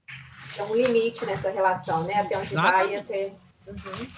Tem 0.54 0.64
um 0.64 0.74
limite 0.74 1.26
nessa 1.26 1.50
relação, 1.50 2.04
né? 2.04 2.14
Até 2.14 2.38
onde 2.38 2.54
Exatamente. 2.54 2.88
vai 2.88 2.96
até. 2.96 3.32
Uhum. 3.66 4.08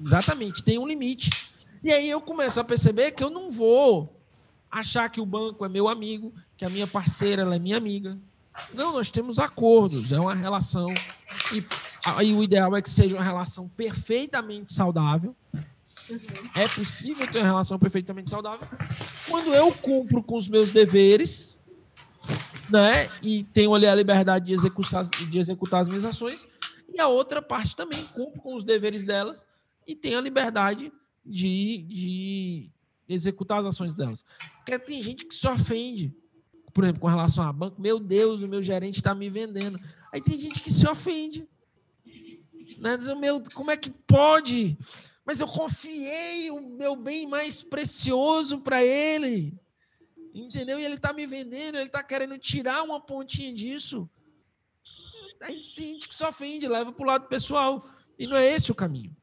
Exatamente, 0.00 0.62
tem 0.62 0.78
um 0.78 0.86
limite. 0.86 1.51
E 1.82 1.92
aí 1.92 2.08
eu 2.08 2.20
começo 2.20 2.60
a 2.60 2.64
perceber 2.64 3.10
que 3.10 3.24
eu 3.24 3.30
não 3.30 3.50
vou 3.50 4.20
achar 4.70 5.08
que 5.08 5.20
o 5.20 5.26
banco 5.26 5.64
é 5.64 5.68
meu 5.68 5.88
amigo, 5.88 6.32
que 6.56 6.64
a 6.64 6.70
minha 6.70 6.86
parceira 6.86 7.42
é 7.42 7.58
minha 7.58 7.76
amiga. 7.76 8.18
Não, 8.72 8.92
nós 8.92 9.10
temos 9.10 9.38
acordos, 9.38 10.12
é 10.12 10.20
uma 10.20 10.34
relação. 10.34 10.88
E 11.52 11.64
aí 12.04 12.32
o 12.32 12.42
ideal 12.42 12.76
é 12.76 12.82
que 12.82 12.88
seja 12.88 13.16
uma 13.16 13.24
relação 13.24 13.68
perfeitamente 13.68 14.72
saudável. 14.72 15.34
Uhum. 16.08 16.18
É 16.54 16.68
possível 16.68 17.26
ter 17.26 17.38
uma 17.38 17.46
relação 17.46 17.78
perfeitamente 17.78 18.30
saudável 18.30 18.66
quando 19.28 19.54
eu 19.54 19.72
cumpro 19.72 20.22
com 20.22 20.36
os 20.36 20.48
meus 20.48 20.70
deveres, 20.70 21.58
né? 22.68 23.08
E 23.22 23.44
tenho 23.44 23.74
ali 23.74 23.86
a 23.86 23.94
liberdade 23.94 24.46
de 24.46 24.52
executar, 24.52 25.04
de 25.04 25.38
executar 25.38 25.80
as 25.80 25.88
minhas 25.88 26.04
ações, 26.04 26.46
e 26.92 27.00
a 27.00 27.08
outra 27.08 27.40
parte 27.40 27.74
também 27.74 28.04
cumpre 28.14 28.40
com 28.40 28.54
os 28.54 28.64
deveres 28.64 29.04
delas 29.04 29.46
e 29.86 29.94
tem 29.96 30.14
a 30.14 30.20
liberdade 30.20 30.92
de, 31.24 31.78
de 31.88 32.70
executar 33.08 33.60
as 33.60 33.66
ações 33.66 33.94
delas. 33.94 34.24
Porque 34.56 34.78
tem 34.78 35.02
gente 35.02 35.24
que 35.24 35.34
se 35.34 35.46
ofende, 35.46 36.14
por 36.72 36.84
exemplo, 36.84 37.00
com 37.00 37.08
relação 37.08 37.44
a 37.44 37.52
banco, 37.52 37.80
meu 37.80 37.98
Deus, 38.00 38.42
o 38.42 38.48
meu 38.48 38.62
gerente 38.62 38.96
está 38.96 39.14
me 39.14 39.28
vendendo. 39.28 39.78
Aí 40.12 40.20
tem 40.20 40.38
gente 40.38 40.60
que 40.60 40.72
se 40.72 40.86
ofende. 40.88 41.46
Né? 42.78 42.96
Diz, 42.96 43.06
meu, 43.16 43.42
como 43.54 43.70
é 43.70 43.76
que 43.76 43.90
pode? 43.90 44.76
Mas 45.24 45.40
eu 45.40 45.46
confiei 45.46 46.50
o 46.50 46.60
meu 46.60 46.96
bem 46.96 47.26
mais 47.26 47.62
precioso 47.62 48.60
para 48.60 48.84
ele. 48.84 49.54
Entendeu? 50.34 50.80
E 50.80 50.84
ele 50.84 50.96
está 50.96 51.12
me 51.12 51.26
vendendo, 51.26 51.76
ele 51.76 51.86
está 51.86 52.02
querendo 52.02 52.38
tirar 52.38 52.82
uma 52.82 53.00
pontinha 53.00 53.52
disso. 53.52 54.08
Aí 55.40 55.60
tem 55.74 55.92
gente 55.92 56.08
que 56.08 56.14
se 56.14 56.24
ofende, 56.24 56.68
leva 56.68 56.92
para 56.92 57.02
o 57.02 57.06
lado 57.06 57.28
pessoal. 57.28 57.86
E 58.18 58.26
não 58.26 58.36
é 58.36 58.52
esse 58.52 58.70
o 58.70 58.74
caminho. 58.74 59.14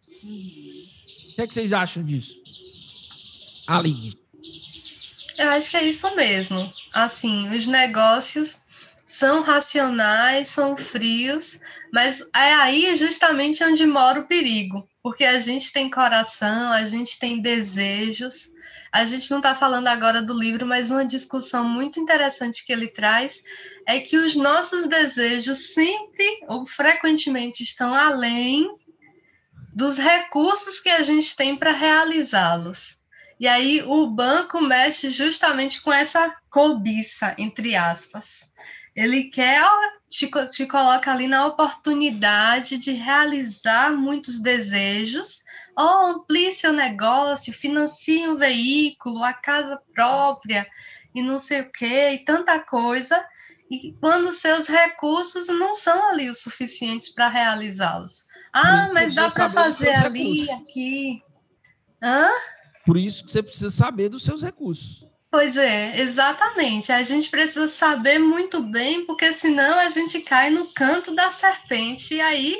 Que, 1.39 1.43
é 1.43 1.47
que 1.47 1.53
vocês 1.53 1.71
acham 1.71 2.03
disso? 2.03 2.35
Aline. 3.65 4.19
Eu 5.37 5.47
acho 5.51 5.71
que 5.71 5.77
é 5.77 5.83
isso 5.83 6.13
mesmo. 6.13 6.69
Assim, 6.93 7.55
os 7.55 7.65
negócios 7.65 8.59
são 9.05 9.41
racionais, 9.41 10.49
são 10.49 10.75
frios, 10.75 11.57
mas 11.93 12.19
é 12.35 12.53
aí 12.55 12.93
justamente 12.93 13.63
onde 13.63 13.85
mora 13.85 14.19
o 14.19 14.27
perigo, 14.27 14.85
porque 15.01 15.23
a 15.23 15.39
gente 15.39 15.71
tem 15.71 15.89
coração, 15.89 16.73
a 16.73 16.83
gente 16.83 17.17
tem 17.17 17.41
desejos. 17.41 18.49
A 18.91 19.05
gente 19.05 19.31
não 19.31 19.37
está 19.37 19.55
falando 19.55 19.87
agora 19.87 20.21
do 20.21 20.37
livro, 20.37 20.67
mas 20.67 20.91
uma 20.91 21.05
discussão 21.05 21.63
muito 21.63 22.01
interessante 22.01 22.65
que 22.65 22.73
ele 22.73 22.89
traz 22.89 23.41
é 23.87 24.01
que 24.01 24.17
os 24.17 24.35
nossos 24.35 24.87
desejos 24.87 25.73
sempre 25.73 26.41
ou 26.49 26.65
frequentemente 26.65 27.63
estão 27.63 27.95
além 27.95 28.69
dos 29.73 29.97
recursos 29.97 30.79
que 30.79 30.89
a 30.89 31.01
gente 31.01 31.35
tem 31.35 31.55
para 31.57 31.71
realizá-los. 31.71 32.99
E 33.39 33.47
aí 33.47 33.81
o 33.83 34.07
banco 34.07 34.61
mexe 34.61 35.09
justamente 35.09 35.81
com 35.81 35.93
essa 35.93 36.35
cobiça, 36.49 37.33
entre 37.37 37.75
aspas. 37.75 38.49
Ele 38.95 39.25
quer, 39.25 39.61
te, 40.09 40.29
te 40.51 40.65
coloca 40.65 41.11
ali 41.11 41.27
na 41.27 41.45
oportunidade 41.45 42.77
de 42.77 42.91
realizar 42.91 43.93
muitos 43.95 44.41
desejos, 44.41 45.39
ou 45.77 46.07
amplie 46.07 46.51
seu 46.51 46.73
negócio, 46.73 47.53
financie 47.53 48.27
um 48.27 48.35
veículo, 48.35 49.23
a 49.23 49.31
casa 49.31 49.79
própria, 49.93 50.67
e 51.15 51.21
não 51.21 51.39
sei 51.39 51.61
o 51.61 51.71
quê, 51.71 52.11
e 52.11 52.25
tanta 52.25 52.59
coisa, 52.59 53.25
e 53.71 53.93
quando 54.01 54.31
seus 54.33 54.67
recursos 54.67 55.47
não 55.47 55.73
são 55.73 56.09
ali 56.09 56.29
o 56.29 56.35
suficientes 56.35 57.07
para 57.07 57.29
realizá-los. 57.29 58.25
Ah, 58.53 58.89
mas 58.93 59.13
dá 59.13 59.29
para 59.29 59.49
fazer 59.49 59.89
ali, 59.89 60.41
recursos. 60.41 60.49
aqui. 60.49 61.23
Hã? 62.01 62.29
Por 62.85 62.97
isso 62.97 63.23
que 63.23 63.31
você 63.31 63.43
precisa 63.43 63.69
saber 63.69 64.09
dos 64.09 64.23
seus 64.23 64.41
recursos. 64.41 65.05
Pois 65.31 65.55
é, 65.57 65.99
exatamente. 66.01 66.91
A 66.91 67.03
gente 67.03 67.29
precisa 67.29 67.67
saber 67.67 68.17
muito 68.17 68.63
bem, 68.63 69.05
porque 69.05 69.31
senão 69.31 69.79
a 69.79 69.89
gente 69.89 70.21
cai 70.21 70.49
no 70.49 70.73
canto 70.73 71.13
da 71.13 71.31
serpente 71.31 72.15
e 72.15 72.21
aí 72.21 72.57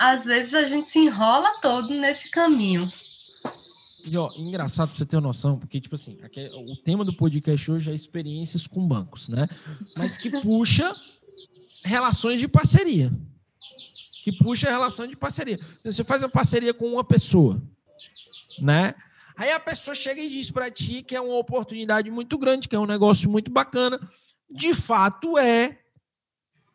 às 0.00 0.24
vezes 0.24 0.54
a 0.54 0.64
gente 0.64 0.88
se 0.88 0.98
enrola 0.98 1.60
todo 1.60 1.90
nesse 1.90 2.30
caminho. 2.30 2.88
E 4.06 4.16
ó, 4.16 4.30
engraçado 4.34 4.88
pra 4.88 4.98
você 4.98 5.04
ter 5.04 5.20
noção, 5.20 5.58
porque, 5.58 5.78
tipo 5.78 5.94
assim, 5.94 6.16
aqui, 6.22 6.48
o 6.54 6.76
tema 6.76 7.04
do 7.04 7.14
podcast 7.14 7.70
hoje 7.70 7.90
é 7.90 7.94
experiências 7.94 8.66
com 8.66 8.88
bancos, 8.88 9.28
né? 9.28 9.46
Mas 9.98 10.16
que 10.16 10.30
puxa 10.40 10.90
relações 11.84 12.40
de 12.40 12.48
parceria. 12.48 13.12
Que 14.30 14.38
puxa 14.44 14.70
relação 14.70 15.06
de 15.06 15.16
parceria. 15.16 15.54
Então, 15.54 15.92
você 15.92 16.04
faz 16.04 16.22
uma 16.22 16.28
parceria 16.28 16.74
com 16.74 16.86
uma 16.86 17.04
pessoa 17.04 17.60
né? 18.60 18.94
Aí 19.36 19.50
a 19.52 19.60
pessoa 19.60 19.94
chega 19.94 20.20
e 20.20 20.28
diz 20.28 20.50
para 20.50 20.70
ti 20.70 21.02
que 21.02 21.16
é 21.16 21.20
uma 21.20 21.36
oportunidade 21.36 22.10
muito 22.10 22.36
grande, 22.36 22.68
que 22.68 22.76
é 22.76 22.78
um 22.78 22.86
negócio 22.86 23.30
muito 23.30 23.50
bacana. 23.50 23.98
De 24.50 24.74
fato 24.74 25.38
é. 25.38 25.78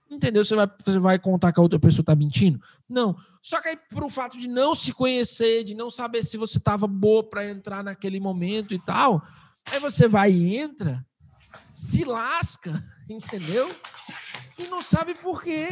Entendeu? 0.09 0.45
Você 0.45 0.55
vai, 0.55 0.67
você 0.83 0.99
vai 0.99 1.19
contar 1.19 1.51
que 1.51 1.59
a 1.59 1.63
outra 1.63 1.79
pessoa 1.79 2.01
está 2.01 2.15
mentindo? 2.15 2.61
Não. 2.87 3.15
Só 3.41 3.61
que 3.61 3.69
aí, 3.69 3.77
por 3.89 4.03
o 4.03 4.09
fato 4.09 4.39
de 4.39 4.47
não 4.47 4.73
se 4.73 4.93
conhecer, 4.93 5.63
de 5.63 5.75
não 5.75 5.89
saber 5.89 6.23
se 6.23 6.37
você 6.37 6.57
estava 6.57 6.87
boa 6.87 7.23
para 7.23 7.47
entrar 7.49 7.83
naquele 7.83 8.19
momento 8.19 8.73
e 8.73 8.79
tal, 8.79 9.21
aí 9.65 9.79
você 9.79 10.07
vai 10.07 10.31
e 10.31 10.55
entra, 10.57 11.05
se 11.73 12.03
lasca, 12.05 12.83
entendeu? 13.09 13.69
E 14.57 14.67
não 14.67 14.81
sabe 14.81 15.13
por 15.15 15.43
quê. 15.43 15.69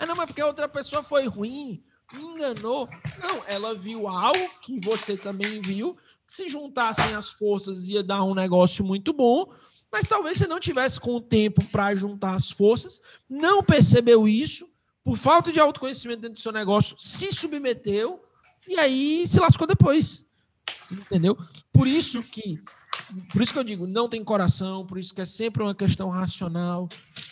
Ah, 0.00 0.06
não, 0.06 0.16
mas 0.16 0.24
porque 0.24 0.40
a 0.40 0.46
outra 0.46 0.66
pessoa 0.66 1.02
foi 1.02 1.26
ruim, 1.26 1.84
enganou. 2.14 2.88
Não, 3.22 3.44
ela 3.46 3.74
viu 3.74 4.08
algo 4.08 4.50
que 4.62 4.80
você 4.80 5.14
também 5.14 5.60
viu. 5.60 5.94
Se 6.26 6.48
juntassem 6.48 7.14
as 7.14 7.28
forças, 7.28 7.86
ia 7.86 8.02
dar 8.02 8.24
um 8.24 8.34
negócio 8.34 8.82
muito 8.82 9.12
bom. 9.12 9.52
Mas 9.92 10.08
talvez 10.08 10.38
você 10.38 10.46
não 10.46 10.58
tivesse 10.58 10.98
com 10.98 11.16
o 11.16 11.20
tempo 11.20 11.62
para 11.66 11.94
juntar 11.94 12.34
as 12.34 12.50
forças, 12.50 12.98
não 13.28 13.62
percebeu 13.62 14.26
isso, 14.26 14.66
por 15.04 15.18
falta 15.18 15.52
de 15.52 15.60
autoconhecimento 15.60 16.22
dentro 16.22 16.36
do 16.36 16.40
seu 16.40 16.52
negócio, 16.52 16.96
se 16.98 17.30
submeteu 17.30 18.24
e 18.66 18.78
aí 18.78 19.26
se 19.28 19.38
lascou 19.38 19.66
depois. 19.66 20.24
Entendeu? 20.90 21.36
Por 21.72 21.86
isso 21.86 22.22
que 22.22 22.58
por 23.32 23.42
isso 23.42 23.52
que 23.52 23.58
eu 23.58 23.64
digo, 23.64 23.86
não 23.86 24.08
tem 24.08 24.22
coração, 24.22 24.86
por 24.86 24.98
isso 24.98 25.14
que 25.14 25.20
é 25.20 25.24
sempre 25.24 25.62
uma 25.62 25.74
questão 25.74 26.08
racional, 26.08 26.88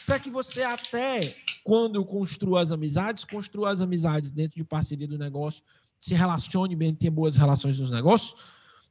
para 0.07 0.19
que 0.19 0.31
você 0.31 0.63
até 0.63 1.21
quando 1.65 2.05
construa 2.05 2.63
as 2.63 2.73
amizades, 2.73 3.25
construa 3.25 3.71
as 3.71 3.81
amizades 3.81 4.33
dentro 4.33 4.57
de 4.57 4.65
parceria 4.65 5.07
do 5.07 5.19
negócio, 5.19 5.63
se 6.01 6.15
relacione 6.15 6.75
bem, 6.75 6.95
tenha 6.95 7.11
boas 7.11 7.37
relações 7.37 7.79
nos 7.79 7.91
negócios, 7.91 8.35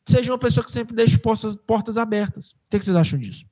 seja 0.05 0.31
uma 0.31 0.37
pessoa 0.37 0.63
que 0.63 0.71
sempre 0.71 0.95
deixe 0.95 1.17
portas, 1.17 1.55
portas 1.55 1.97
abertas. 1.97 2.51
O 2.51 2.69
que, 2.69 2.79
vocês 2.79 2.95
acham 2.95 3.17
disso? 3.17 3.45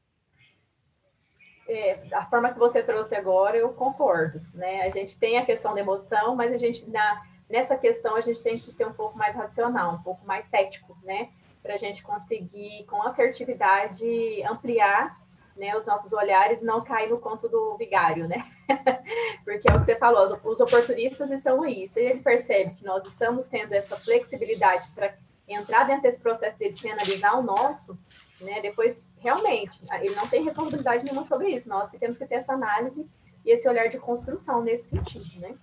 É, 1.67 2.07
a 2.13 2.25
forma 2.27 2.53
que 2.53 2.59
você 2.59 2.83
trouxe 2.83 3.15
agora, 3.15 3.57
eu 3.57 3.69
concordo. 3.69 4.39
Né? 4.53 4.83
A 4.83 4.89
gente 4.89 5.17
tem 5.17 5.37
a 5.37 5.45
questão 5.45 5.73
da 5.73 5.79
emoção, 5.79 6.35
mas 6.35 6.53
a 6.53 6.57
gente, 6.57 6.87
na, 6.89 7.21
nessa 7.49 7.75
questão, 7.75 8.15
a 8.15 8.21
gente 8.21 8.41
tem 8.43 8.57
que 8.57 8.71
ser 8.71 8.85
um 8.85 8.93
pouco 8.93 9.17
mais 9.17 9.35
racional, 9.35 9.95
um 9.95 10.03
pouco 10.03 10.25
mais 10.25 10.45
cético, 10.45 10.97
né? 11.03 11.29
Para 11.65 11.73
a 11.73 11.77
gente 11.79 12.03
conseguir, 12.03 12.85
com 12.85 13.01
assertividade, 13.01 14.05
ampliar 14.43 15.19
né, 15.57 15.75
os 15.75 15.83
nossos 15.83 16.13
olhares 16.13 16.61
e 16.61 16.65
não 16.65 16.83
cair 16.83 17.09
no 17.09 17.17
conto 17.17 17.49
do 17.49 17.75
vigário, 17.75 18.27
né? 18.27 18.45
Porque 19.43 19.67
é 19.67 19.73
o 19.73 19.79
que 19.79 19.85
você 19.85 19.95
falou, 19.95 20.23
os 20.43 20.59
oportunistas 20.59 21.31
estão 21.31 21.63
aí. 21.63 21.87
Se 21.87 22.01
ele 22.01 22.19
percebe 22.19 22.75
que 22.75 22.85
nós 22.85 23.03
estamos 23.03 23.45
tendo 23.45 23.73
essa 23.73 23.95
flexibilidade 23.95 24.87
para 24.93 25.15
entrar 25.47 25.85
dentro 25.85 26.03
desse 26.03 26.19
processo 26.19 26.59
dele 26.59 26.77
sem 26.77 26.91
analisar 26.91 27.33
o 27.33 27.41
nosso, 27.41 27.97
né? 28.39 28.61
Depois, 28.61 29.07
realmente, 29.17 29.79
ele 30.01 30.13
não 30.13 30.27
tem 30.27 30.43
responsabilidade 30.43 31.03
nenhuma 31.03 31.23
sobre 31.23 31.49
isso. 31.49 31.67
Nós 31.67 31.89
que 31.89 31.97
temos 31.97 32.17
que 32.17 32.27
ter 32.27 32.35
essa 32.35 32.53
análise 32.53 33.09
e 33.43 33.51
esse 33.51 33.67
olhar 33.67 33.87
de 33.87 33.97
construção 33.97 34.61
nesse 34.61 34.89
sentido, 34.89 35.39
né? 35.39 35.55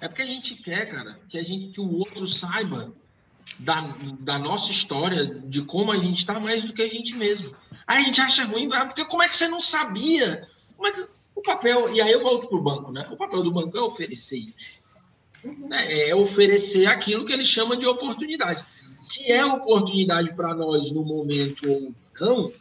É 0.00 0.08
porque 0.08 0.22
a 0.22 0.26
gente 0.26 0.60
quer, 0.60 0.90
cara, 0.90 1.20
que 1.28 1.38
a 1.38 1.42
gente 1.42 1.72
que 1.72 1.80
o 1.80 1.98
outro 1.98 2.26
saiba 2.26 2.92
da, 3.58 3.96
da 4.20 4.38
nossa 4.38 4.70
história, 4.70 5.24
de 5.24 5.62
como 5.62 5.92
a 5.92 5.96
gente 5.96 6.18
está, 6.18 6.38
mais 6.38 6.64
do 6.64 6.72
que 6.72 6.82
a 6.82 6.88
gente 6.88 7.14
mesmo. 7.14 7.54
Aí 7.86 8.02
a 8.02 8.04
gente 8.04 8.20
acha 8.20 8.44
ruim, 8.44 8.68
porque 8.68 9.04
como 9.04 9.22
é 9.22 9.28
que 9.28 9.36
você 9.36 9.48
não 9.48 9.60
sabia? 9.60 10.48
Como 10.76 10.88
é 10.88 10.92
que 10.92 11.06
o 11.34 11.42
papel, 11.42 11.92
e 11.94 12.00
aí 12.00 12.10
eu 12.10 12.22
volto 12.22 12.48
para 12.48 12.58
o 12.58 12.62
banco, 12.62 12.90
né? 12.90 13.06
O 13.10 13.16
papel 13.16 13.42
do 13.42 13.52
banco 13.52 13.76
é 13.76 13.80
oferecer 13.80 14.38
isso. 14.38 14.80
Né? 15.44 16.08
É 16.08 16.14
oferecer 16.14 16.86
aquilo 16.86 17.24
que 17.24 17.32
ele 17.32 17.44
chama 17.44 17.76
de 17.76 17.86
oportunidade. 17.86 18.64
Se 18.96 19.30
é 19.30 19.44
oportunidade 19.44 20.34
para 20.34 20.54
nós 20.54 20.90
no 20.90 21.04
momento 21.04 21.70
ou 21.70 21.94
não, 22.18 22.52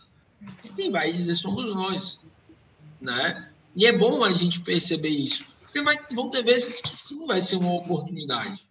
quem 0.76 0.92
vai 0.92 1.12
dizer 1.14 1.36
somos 1.36 1.74
nós, 1.74 2.20
né? 3.00 3.50
E 3.76 3.86
é 3.86 3.92
bom 3.92 4.24
a 4.24 4.34
gente 4.34 4.60
perceber 4.60 5.10
isso. 5.10 5.46
Porque 5.62 5.82
vai, 5.82 5.98
vão 6.12 6.30
ter 6.30 6.44
vezes 6.44 6.82
que 6.82 6.90
sim 6.90 7.26
vai 7.26 7.42
ser 7.42 7.56
uma 7.56 7.74
oportunidade. 7.74 8.65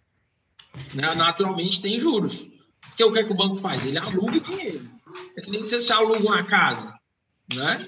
Né? 0.93 1.13
Naturalmente 1.15 1.81
tem 1.81 1.99
juros. 1.99 2.47
Porque 2.89 3.03
o 3.03 3.11
que, 3.11 3.19
é 3.19 3.23
que 3.23 3.31
o 3.31 3.37
banco 3.37 3.57
faz? 3.57 3.85
Ele 3.85 3.97
aluga 3.97 4.39
dinheiro. 4.39 4.81
É 5.37 5.41
que 5.41 5.51
nem 5.51 5.61
você 5.61 5.81
se 5.81 5.91
aluga 5.91 6.19
uma 6.19 6.43
casa. 6.43 6.93
Né? 7.53 7.87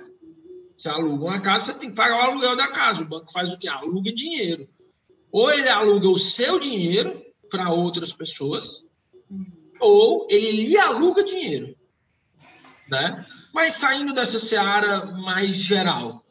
Você 0.78 0.90
aluga 0.90 1.26
uma 1.26 1.42
casa, 1.42 1.66
você 1.66 1.80
tem 1.80 1.90
que 1.90 1.96
pagar 1.96 2.18
o 2.18 2.32
aluguel 2.32 2.56
da 2.56 2.68
casa. 2.68 3.02
O 3.02 3.08
banco 3.08 3.32
faz 3.32 3.52
o 3.52 3.58
quê? 3.58 3.68
Aluga 3.68 4.12
dinheiro. 4.12 4.68
Ou 5.32 5.52
ele 5.52 5.70
aluga 5.70 6.10
o 6.10 6.18
seu 6.18 6.60
dinheiro 6.60 7.22
para 7.50 7.72
outras 7.72 8.14
pessoas, 8.14 8.84
ou 9.80 10.28
ele 10.30 10.52
lhe 10.52 10.78
aluga 10.78 11.24
dinheiro. 11.24 11.76
Né? 12.90 13.26
Mas 13.54 13.76
saindo 13.76 14.14
dessa 14.14 14.40
seara 14.40 15.06
mais 15.06 15.56
geral, 15.56 16.26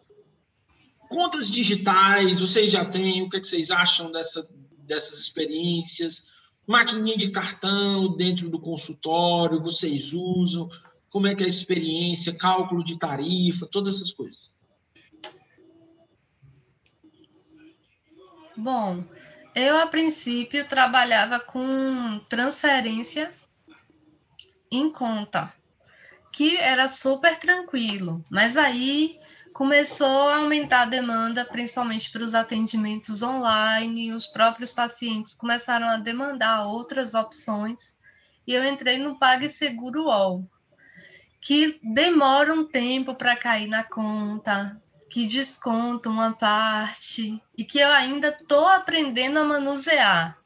contas 1.09 1.51
digitais, 1.51 2.41
vocês 2.41 2.71
já 2.71 2.85
têm, 2.85 3.23
o 3.23 3.29
que, 3.29 3.37
é 3.37 3.41
que 3.41 3.47
vocês 3.47 3.71
acham 3.71 4.11
dessa, 4.11 4.49
dessas 4.79 5.19
experiências? 5.19 6.23
Maquininha 6.67 7.17
de 7.17 7.31
cartão 7.31 8.17
dentro 8.17 8.49
do 8.49 8.59
consultório, 8.59 9.63
vocês 9.63 10.13
usam? 10.13 10.69
Como 11.09 11.27
é 11.27 11.35
que 11.35 11.43
é 11.43 11.47
a 11.47 11.49
experiência, 11.49 12.35
cálculo 12.35 12.83
de 12.83 12.99
tarifa, 12.99 13.67
todas 13.67 13.97
essas 13.97 14.13
coisas? 14.13 14.53
Bom, 18.57 19.05
eu 19.55 19.77
a 19.77 19.87
princípio 19.87 20.67
trabalhava 20.67 21.39
com 21.39 22.19
transferência 22.29 23.33
em 24.71 24.91
conta, 24.91 25.53
que 26.33 26.57
era 26.57 26.89
super 26.89 27.39
tranquilo, 27.39 28.25
mas 28.31 28.57
aí 28.57 29.19
começou 29.57 30.29
a 30.29 30.37
aumentar 30.37 30.83
a 30.83 30.87
demanda, 30.87 31.43
principalmente 31.43 32.11
para 32.11 32.23
os 32.23 32.35
atendimentos 32.35 33.23
online, 33.23 34.13
os 34.13 34.27
próprios 34.27 34.71
pacientes 34.71 35.35
começaram 35.35 35.87
a 35.89 35.97
demandar 35.97 36.67
outras 36.67 37.15
opções, 37.15 37.97
e 38.47 38.53
eu 38.53 38.63
entrei 38.63 38.99
no 38.99 39.19
PagSeguro 39.19 40.05
UOL, 40.05 40.45
que 41.41 41.81
demora 41.83 42.53
um 42.53 42.67
tempo 42.67 43.15
para 43.15 43.35
cair 43.35 43.67
na 43.67 43.83
conta, 43.83 44.79
que 45.09 45.25
desconta 45.25 46.11
uma 46.11 46.35
parte 46.35 47.43
e 47.57 47.65
que 47.65 47.79
eu 47.79 47.89
ainda 47.89 48.37
estou 48.39 48.69
aprendendo 48.69 49.39
a 49.39 49.45
manusear. 49.45 50.37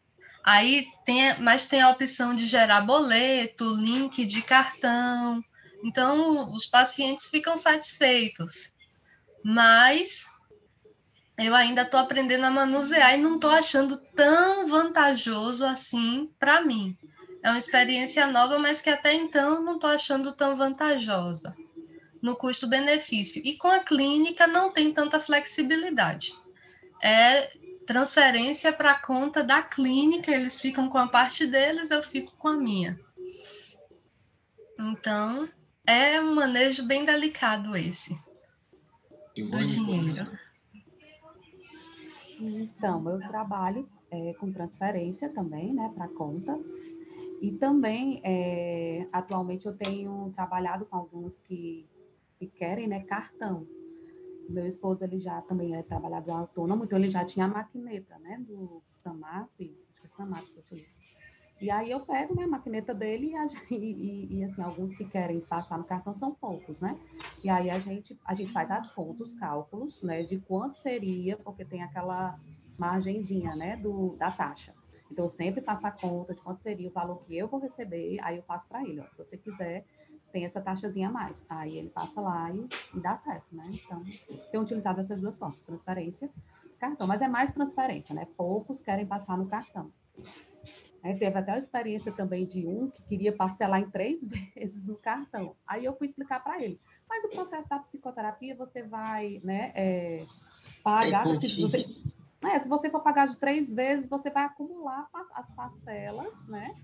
Aí 0.44 0.86
tem, 1.04 1.36
mas 1.40 1.66
tem 1.66 1.82
a 1.82 1.90
opção 1.90 2.32
de 2.32 2.46
gerar 2.46 2.82
boleto, 2.82 3.74
link 3.74 4.24
de 4.24 4.40
cartão. 4.40 5.42
Então 5.82 6.52
os 6.52 6.64
pacientes 6.64 7.26
ficam 7.26 7.56
satisfeitos. 7.56 8.72
Mas 9.42 10.26
eu 11.38 11.54
ainda 11.54 11.82
estou 11.82 11.99
aprendendo 11.99 12.44
a 12.44 12.50
manusear 12.50 13.14
e 13.14 13.23
não 13.23 13.37
estou 13.37 13.50
achando 13.50 13.97
tão 14.14 14.66
vantajoso 14.66 15.64
assim 15.64 16.30
para 16.38 16.61
mim. 16.61 16.97
É 17.42 17.49
uma 17.49 17.59
experiência 17.59 18.26
nova, 18.26 18.59
mas 18.59 18.82
que 18.82 18.90
até 18.90 19.14
então 19.14 19.62
não 19.62 19.76
estou 19.76 19.88
achando 19.88 20.32
tão 20.32 20.54
vantajosa 20.54 21.56
no 22.20 22.37
custo-benefício. 22.37 23.40
E 23.42 23.56
com 23.56 23.68
a 23.68 23.78
clínica 23.78 24.47
não 24.47 24.70
tem 24.70 24.92
tanta 24.92 25.18
flexibilidade. 25.18 26.35
É 27.02 27.56
transferência 27.87 28.70
para 28.73 28.90
a 28.92 29.00
conta 29.00 29.42
da 29.42 29.62
clínica, 29.62 30.30
eles 30.30 30.61
ficam 30.61 30.90
com 30.90 30.99
a 30.99 31.09
parte 31.09 31.47
deles, 31.47 31.90
eu 31.90 32.02
fico 32.02 32.37
com 32.37 32.49
a 32.49 32.56
minha. 32.56 33.00
Então, 34.78 35.49
é 35.87 36.20
um 36.20 36.35
manejo 36.35 36.82
bem 36.82 37.06
delicado 37.06 37.75
esse 37.75 38.14
do 39.37 39.66
dinheiro. 39.66 40.38
Então, 42.38 43.08
eu 43.10 43.18
trabalho 43.18 43.88
é, 44.10 44.34
com 44.34 44.52
transferência 44.52 45.28
também, 45.28 45.75
né, 45.75 45.92
para 45.94 46.08
conta. 46.08 46.58
E 47.40 47.52
também, 47.52 48.20
é, 48.25 49.06
atualmente, 49.12 49.66
eu 49.66 49.76
tenho 49.76 50.32
trabalhado 50.34 50.87
com 50.87 50.96
alguns 50.96 51.40
que 51.40 51.87
que 52.40 52.46
querem, 52.46 52.88
né, 52.88 53.00
cartão. 53.00 53.66
Meu 54.49 54.66
esposo, 54.66 55.04
ele 55.04 55.20
já 55.20 55.43
também 55.43 55.76
é 55.76 55.82
trabalhador 55.82 56.32
autônomo, 56.32 56.84
então 56.84 56.99
ele 56.99 57.10
já 57.10 57.23
tinha 57.23 57.45
a 57.45 57.49
maquineta, 57.49 58.19
né, 58.19 58.38
do 58.40 58.82
Samap, 59.02 59.50
acho 59.58 60.00
que 60.00 60.06
é 60.06 60.08
Samap 60.16 60.43
que 60.47 60.56
eu 60.56 60.62
utilizo. 60.62 61.00
E 61.60 61.70
aí 61.70 61.90
eu 61.90 62.00
pego 62.00 62.34
né, 62.34 62.44
a 62.44 62.49
maquineta 62.49 62.94
dele 62.94 63.32
e, 63.70 63.75
e, 63.75 64.38
e, 64.38 64.44
assim, 64.44 64.62
alguns 64.62 64.94
que 64.94 65.04
querem 65.04 65.40
passar 65.40 65.76
no 65.76 65.84
cartão 65.84 66.14
são 66.14 66.34
poucos, 66.34 66.80
né? 66.80 66.99
E 67.44 67.50
aí 67.50 67.68
a 67.68 67.78
gente, 67.78 68.18
a 68.25 68.34
gente 68.34 68.52
faz 68.52 68.70
as 68.70 68.90
contas, 68.92 69.28
os 69.28 69.34
cálculos, 69.38 70.02
né, 70.02 70.23
de 70.23 70.38
quanto 70.38 70.76
seria, 70.76 71.36
porque 71.36 71.64
tem 71.64 71.82
aquela 71.82 72.38
margenzinha, 72.78 73.50
né, 73.56 73.76
do, 73.76 74.16
da 74.16 74.30
taxa. 74.30 74.75
Então, 75.10 75.26
eu 75.26 75.30
sempre 75.30 75.60
faço 75.60 75.86
a 75.86 75.90
conta 75.90 76.34
de 76.34 76.40
quanto 76.40 76.62
seria 76.62 76.88
o 76.88 76.92
valor 76.92 77.20
que 77.25 77.36
eu 77.36 77.49
vou 77.49 77.60
receber, 77.60 78.18
aí 78.23 78.36
eu 78.36 78.42
passo 78.42 78.66
para 78.68 78.82
ele, 78.82 79.00
ó, 79.00 79.04
se 79.04 79.18
você 79.18 79.36
quiser 79.36 79.84
tem 80.32 80.44
essa 80.44 80.60
taxazinha 80.60 81.08
a 81.08 81.12
mais. 81.12 81.44
Aí 81.49 81.76
ele 81.76 81.90
passa 81.90 82.20
lá 82.20 82.50
e, 82.52 82.68
e 82.94 83.00
dá 83.00 83.16
certo, 83.16 83.46
né? 83.52 83.68
Então, 83.73 84.02
tem 84.50 84.60
utilizado 84.60 85.00
essas 85.00 85.20
duas 85.20 85.36
formas, 85.36 85.58
transferência 85.66 86.30
cartão. 86.80 87.06
Mas 87.06 87.20
é 87.20 87.28
mais 87.28 87.52
transferência, 87.52 88.14
né? 88.14 88.26
Poucos 88.36 88.82
querem 88.82 89.06
passar 89.06 89.36
no 89.36 89.46
cartão. 89.46 89.92
É, 91.02 91.15
teve 91.15 91.39
até 91.39 91.52
a 91.52 91.58
experiência 91.58 92.13
também 92.13 92.45
de 92.47 92.67
um 92.67 92.91
que 92.91 93.02
queria 93.02 93.34
parcelar 93.34 93.80
em 93.80 93.91
três 93.91 94.23
vezes 94.54 94.84
no 94.84 94.97
cartão. 94.97 95.56
Aí 95.67 95.84
eu 95.84 95.95
fui 95.97 96.06
explicar 96.06 96.43
para 96.43 96.63
ele. 96.63 96.78
Mas 97.08 97.25
o 97.25 97.28
processo 97.30 97.69
da 97.69 97.78
psicoterapia, 97.78 98.54
você 98.54 98.82
vai 98.82 99.41
né, 99.43 99.73
é, 99.75 100.25
pagar. 100.82 101.26
É 101.26 101.41
se, 101.41 101.60
você, 101.60 101.86
se 102.63 102.69
você 102.69 102.91
for 102.91 103.00
pagar 103.00 103.26
de 103.26 103.36
três 103.39 103.73
vezes, 103.73 104.08
você 104.08 104.30
vai 104.30 104.45
acumular 104.45 105.08
as 105.34 105.50
parcelas, 105.54 106.32
né? 106.47 106.76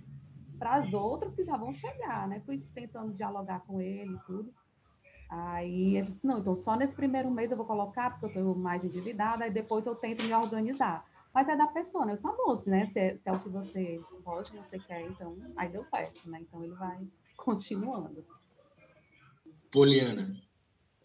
para 0.58 0.74
as 0.74 0.92
outras 0.92 1.34
que 1.34 1.44
já 1.44 1.56
vão 1.56 1.74
chegar, 1.74 2.26
né? 2.28 2.40
Fui 2.44 2.62
tentando 2.74 3.12
dialogar 3.12 3.60
com 3.60 3.80
ele 3.80 4.14
e 4.14 4.18
tudo. 4.26 4.52
Aí 5.28 5.98
a 5.98 6.02
gente 6.02 6.12
disse, 6.12 6.26
não, 6.26 6.38
então 6.38 6.54
só 6.54 6.76
nesse 6.76 6.94
primeiro 6.94 7.30
mês 7.30 7.50
eu 7.50 7.56
vou 7.56 7.66
colocar, 7.66 8.10
porque 8.10 8.26
eu 8.26 8.28
estou 8.28 8.54
mais 8.54 8.84
endividada, 8.84 9.44
aí 9.44 9.50
depois 9.50 9.84
eu 9.86 9.94
tento 9.94 10.22
me 10.22 10.32
organizar. 10.32 11.04
Mas 11.36 11.50
é 11.50 11.54
da 11.54 11.66
pessoa, 11.66 12.06
né? 12.06 12.14
Eu 12.14 12.16
sou 12.16 12.34
moço, 12.34 12.70
né? 12.70 12.86
Se 12.94 12.98
é, 12.98 13.14
se 13.18 13.28
é 13.28 13.32
o 13.32 13.38
que 13.38 13.50
você 13.50 14.00
gosta, 14.24 14.56
que 14.56 14.70
você 14.70 14.78
quer, 14.78 15.02
então 15.02 15.36
aí 15.58 15.68
deu 15.68 15.84
certo, 15.84 16.30
né? 16.30 16.38
Então 16.40 16.64
ele 16.64 16.72
vai 16.72 17.06
continuando. 17.36 18.24
Poliana. 19.70 20.34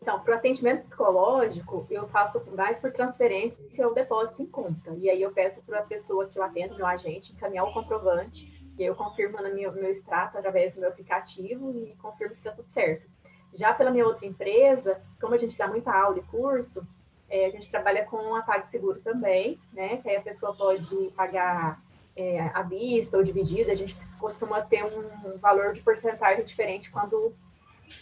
Então, 0.01 0.21
para 0.21 0.33
o 0.33 0.37
atendimento 0.37 0.83
psicológico, 0.83 1.85
eu 1.89 2.07
faço 2.07 2.49
mais 2.55 2.79
por 2.79 2.93
transferência 2.93 3.85
ou 3.85 3.93
depósito 3.93 4.41
em 4.41 4.45
conta. 4.45 4.95
E 4.95 5.09
aí 5.09 5.21
eu 5.21 5.33
peço 5.33 5.65
para 5.65 5.79
a 5.79 5.83
pessoa 5.83 6.25
que 6.25 6.39
eu 6.39 6.43
atendo, 6.43 6.77
meu 6.77 6.85
agente, 6.85 7.33
encaminhar 7.33 7.65
o 7.65 7.73
comprovante 7.73 8.45
que 8.77 8.83
eu 8.83 8.95
confirmo 8.95 9.37
no 9.41 9.53
meu, 9.53 9.73
meu 9.73 9.91
extrato 9.91 10.37
através 10.37 10.73
do 10.73 10.79
meu 10.79 10.87
aplicativo 10.87 11.77
e 11.77 11.93
confirmo 11.97 12.35
que 12.35 12.39
está 12.39 12.53
tudo 12.53 12.69
certo. 12.69 13.05
Já 13.53 13.73
pela 13.73 13.91
minha 13.91 14.07
outra 14.07 14.25
empresa, 14.25 15.03
como 15.19 15.33
a 15.33 15.37
gente 15.37 15.57
dá 15.57 15.67
muita 15.67 15.91
aula 15.91 16.19
e 16.19 16.23
curso, 16.23 16.87
é, 17.31 17.45
a 17.45 17.49
gente 17.49 17.71
trabalha 17.71 18.03
com 18.03 18.35
a 18.35 18.41
PagSeguro 18.41 18.99
também, 18.99 19.57
né? 19.71 19.97
Que 19.97 20.09
aí 20.09 20.17
a 20.17 20.21
pessoa 20.21 20.53
pode 20.53 20.95
pagar 21.15 21.81
é, 22.15 22.41
à 22.53 22.61
vista 22.61 23.15
ou 23.17 23.23
dividida. 23.23 23.71
A 23.71 23.75
gente 23.75 23.97
costuma 24.19 24.61
ter 24.61 24.83
um 24.83 25.37
valor 25.37 25.73
de 25.73 25.79
porcentagem 25.79 26.43
diferente 26.43 26.91
quando 26.91 27.33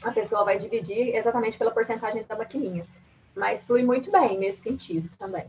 a 0.03 0.11
pessoa 0.11 0.43
vai 0.43 0.57
dividir 0.57 1.15
exatamente 1.15 1.57
pela 1.59 1.69
porcentagem 1.69 2.23
da 2.23 2.35
maquininha. 2.35 2.87
Mas 3.35 3.65
flui 3.65 3.83
muito 3.83 4.11
bem 4.11 4.39
nesse 4.39 4.61
sentido 4.61 5.09
também. 5.17 5.45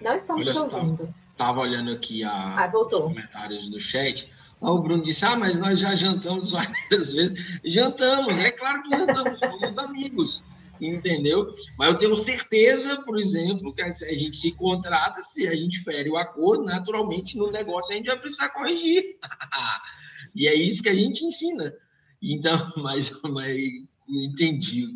Não 0.00 0.14
estamos 0.14 0.56
ouvindo. 0.56 1.14
Estava 1.30 1.60
olhando 1.60 1.90
aqui 1.90 2.24
a, 2.24 2.64
ah, 2.64 2.72
os 2.74 2.88
comentários 2.88 3.68
do 3.68 3.78
chat. 3.78 4.30
O 4.60 4.82
Bruno 4.82 5.02
disse: 5.02 5.24
Ah, 5.24 5.36
mas 5.36 5.58
nós 5.58 5.80
já 5.80 5.94
jantamos 5.94 6.50
várias 6.50 7.14
vezes. 7.14 7.32
Jantamos, 7.64 8.38
é 8.38 8.50
claro 8.50 8.82
que 8.82 8.90
jantamos, 8.90 9.38
somos 9.38 9.78
amigos, 9.78 10.44
entendeu? 10.80 11.54
Mas 11.78 11.92
eu 11.92 11.98
tenho 11.98 12.16
certeza, 12.16 13.00
por 13.02 13.18
exemplo, 13.18 13.74
que 13.74 13.82
a 13.82 13.92
gente 13.92 14.36
se 14.36 14.52
contrata, 14.52 15.22
se 15.22 15.48
a 15.48 15.54
gente 15.54 15.82
fere 15.82 16.10
o 16.10 16.16
acordo, 16.16 16.64
naturalmente 16.64 17.38
no 17.38 17.50
negócio 17.50 17.94
a 17.94 17.96
gente 17.96 18.06
vai 18.06 18.18
precisar 18.18 18.50
corrigir. 18.50 19.16
e 20.34 20.46
é 20.46 20.54
isso 20.54 20.82
que 20.82 20.88
a 20.88 20.94
gente 20.94 21.24
ensina. 21.24 21.72
Então, 22.22 22.72
mas, 22.76 23.10
mas 23.22 23.56
entendi. 24.08 24.88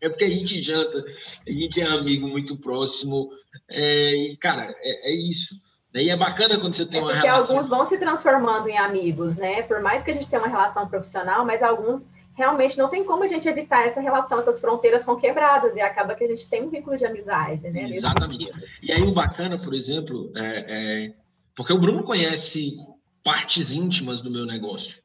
É 0.00 0.08
porque 0.08 0.24
a 0.24 0.28
gente 0.28 0.60
janta, 0.60 1.04
a 1.46 1.50
gente 1.50 1.80
é 1.80 1.86
amigo 1.86 2.28
muito 2.28 2.56
próximo, 2.58 3.30
é, 3.70 4.14
e, 4.14 4.36
cara, 4.36 4.74
é, 4.78 5.10
é 5.10 5.14
isso. 5.14 5.54
E 5.94 6.10
é 6.10 6.16
bacana 6.16 6.58
quando 6.58 6.74
você 6.74 6.84
tem 6.84 7.00
é 7.00 7.02
uma 7.02 7.12
porque 7.12 7.26
relação. 7.26 7.56
alguns 7.56 7.70
vão 7.70 7.86
se 7.86 7.98
transformando 7.98 8.68
em 8.68 8.76
amigos, 8.76 9.36
né? 9.36 9.62
Por 9.62 9.80
mais 9.80 10.02
que 10.02 10.10
a 10.10 10.14
gente 10.14 10.28
tenha 10.28 10.42
uma 10.42 10.48
relação 10.48 10.88
profissional, 10.88 11.44
mas 11.44 11.62
alguns 11.62 12.10
realmente 12.34 12.76
não 12.76 12.88
tem 12.88 13.04
como 13.04 13.22
a 13.22 13.28
gente 13.28 13.48
evitar 13.48 13.86
essa 13.86 14.00
relação, 14.00 14.38
essas 14.38 14.58
fronteiras 14.58 15.02
são 15.02 15.18
quebradas 15.18 15.76
e 15.76 15.80
acaba 15.80 16.16
que 16.16 16.24
a 16.24 16.28
gente 16.28 16.48
tem 16.48 16.64
um 16.64 16.68
vínculo 16.68 16.96
de 16.98 17.04
amizade, 17.04 17.70
né? 17.70 17.84
Exatamente. 17.84 18.50
E 18.82 18.90
aí 18.90 19.02
o 19.02 19.12
bacana, 19.12 19.56
por 19.56 19.72
exemplo, 19.72 20.32
é, 20.34 20.64
é, 20.68 21.12
porque 21.54 21.72
o 21.72 21.78
Bruno 21.78 22.02
conhece 22.02 22.76
partes 23.22 23.70
íntimas 23.70 24.20
do 24.20 24.30
meu 24.30 24.44
negócio, 24.44 25.00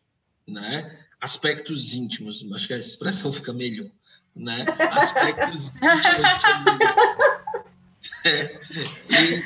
né? 0.47 0.99
aspectos 1.19 1.93
íntimos, 1.93 2.45
acho 2.53 2.67
que 2.67 2.73
a 2.73 2.77
expressão 2.77 3.31
fica 3.31 3.51
melhor, 3.51 3.89
né? 4.35 4.65
Aspectos 4.91 5.71
íntimos. 5.75 5.83
é, 8.25 8.59
e, 9.09 9.43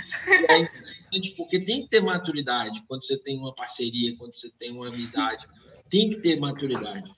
é 0.49 0.92
porque 1.35 1.59
tem 1.59 1.83
que 1.83 1.89
ter 1.89 2.01
maturidade 2.01 2.83
quando 2.87 3.03
você 3.03 3.17
tem 3.17 3.37
uma 3.37 3.53
parceria, 3.53 4.15
quando 4.17 4.33
você 4.33 4.49
tem 4.59 4.71
uma 4.71 4.87
amizade, 4.87 5.45
tem 5.89 6.09
que 6.09 6.17
ter 6.17 6.39
maturidade, 6.39 7.11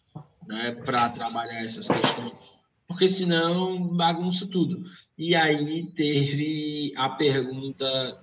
né? 0.47 0.71
Para 0.83 1.09
trabalhar 1.09 1.63
essas 1.63 1.87
questões, 1.87 2.33
porque 2.87 3.07
senão 3.07 3.87
bagunça 3.87 4.47
tudo. 4.47 4.83
E 5.17 5.35
aí 5.35 5.85
teve 5.91 6.93
a 6.95 7.09
pergunta 7.09 8.21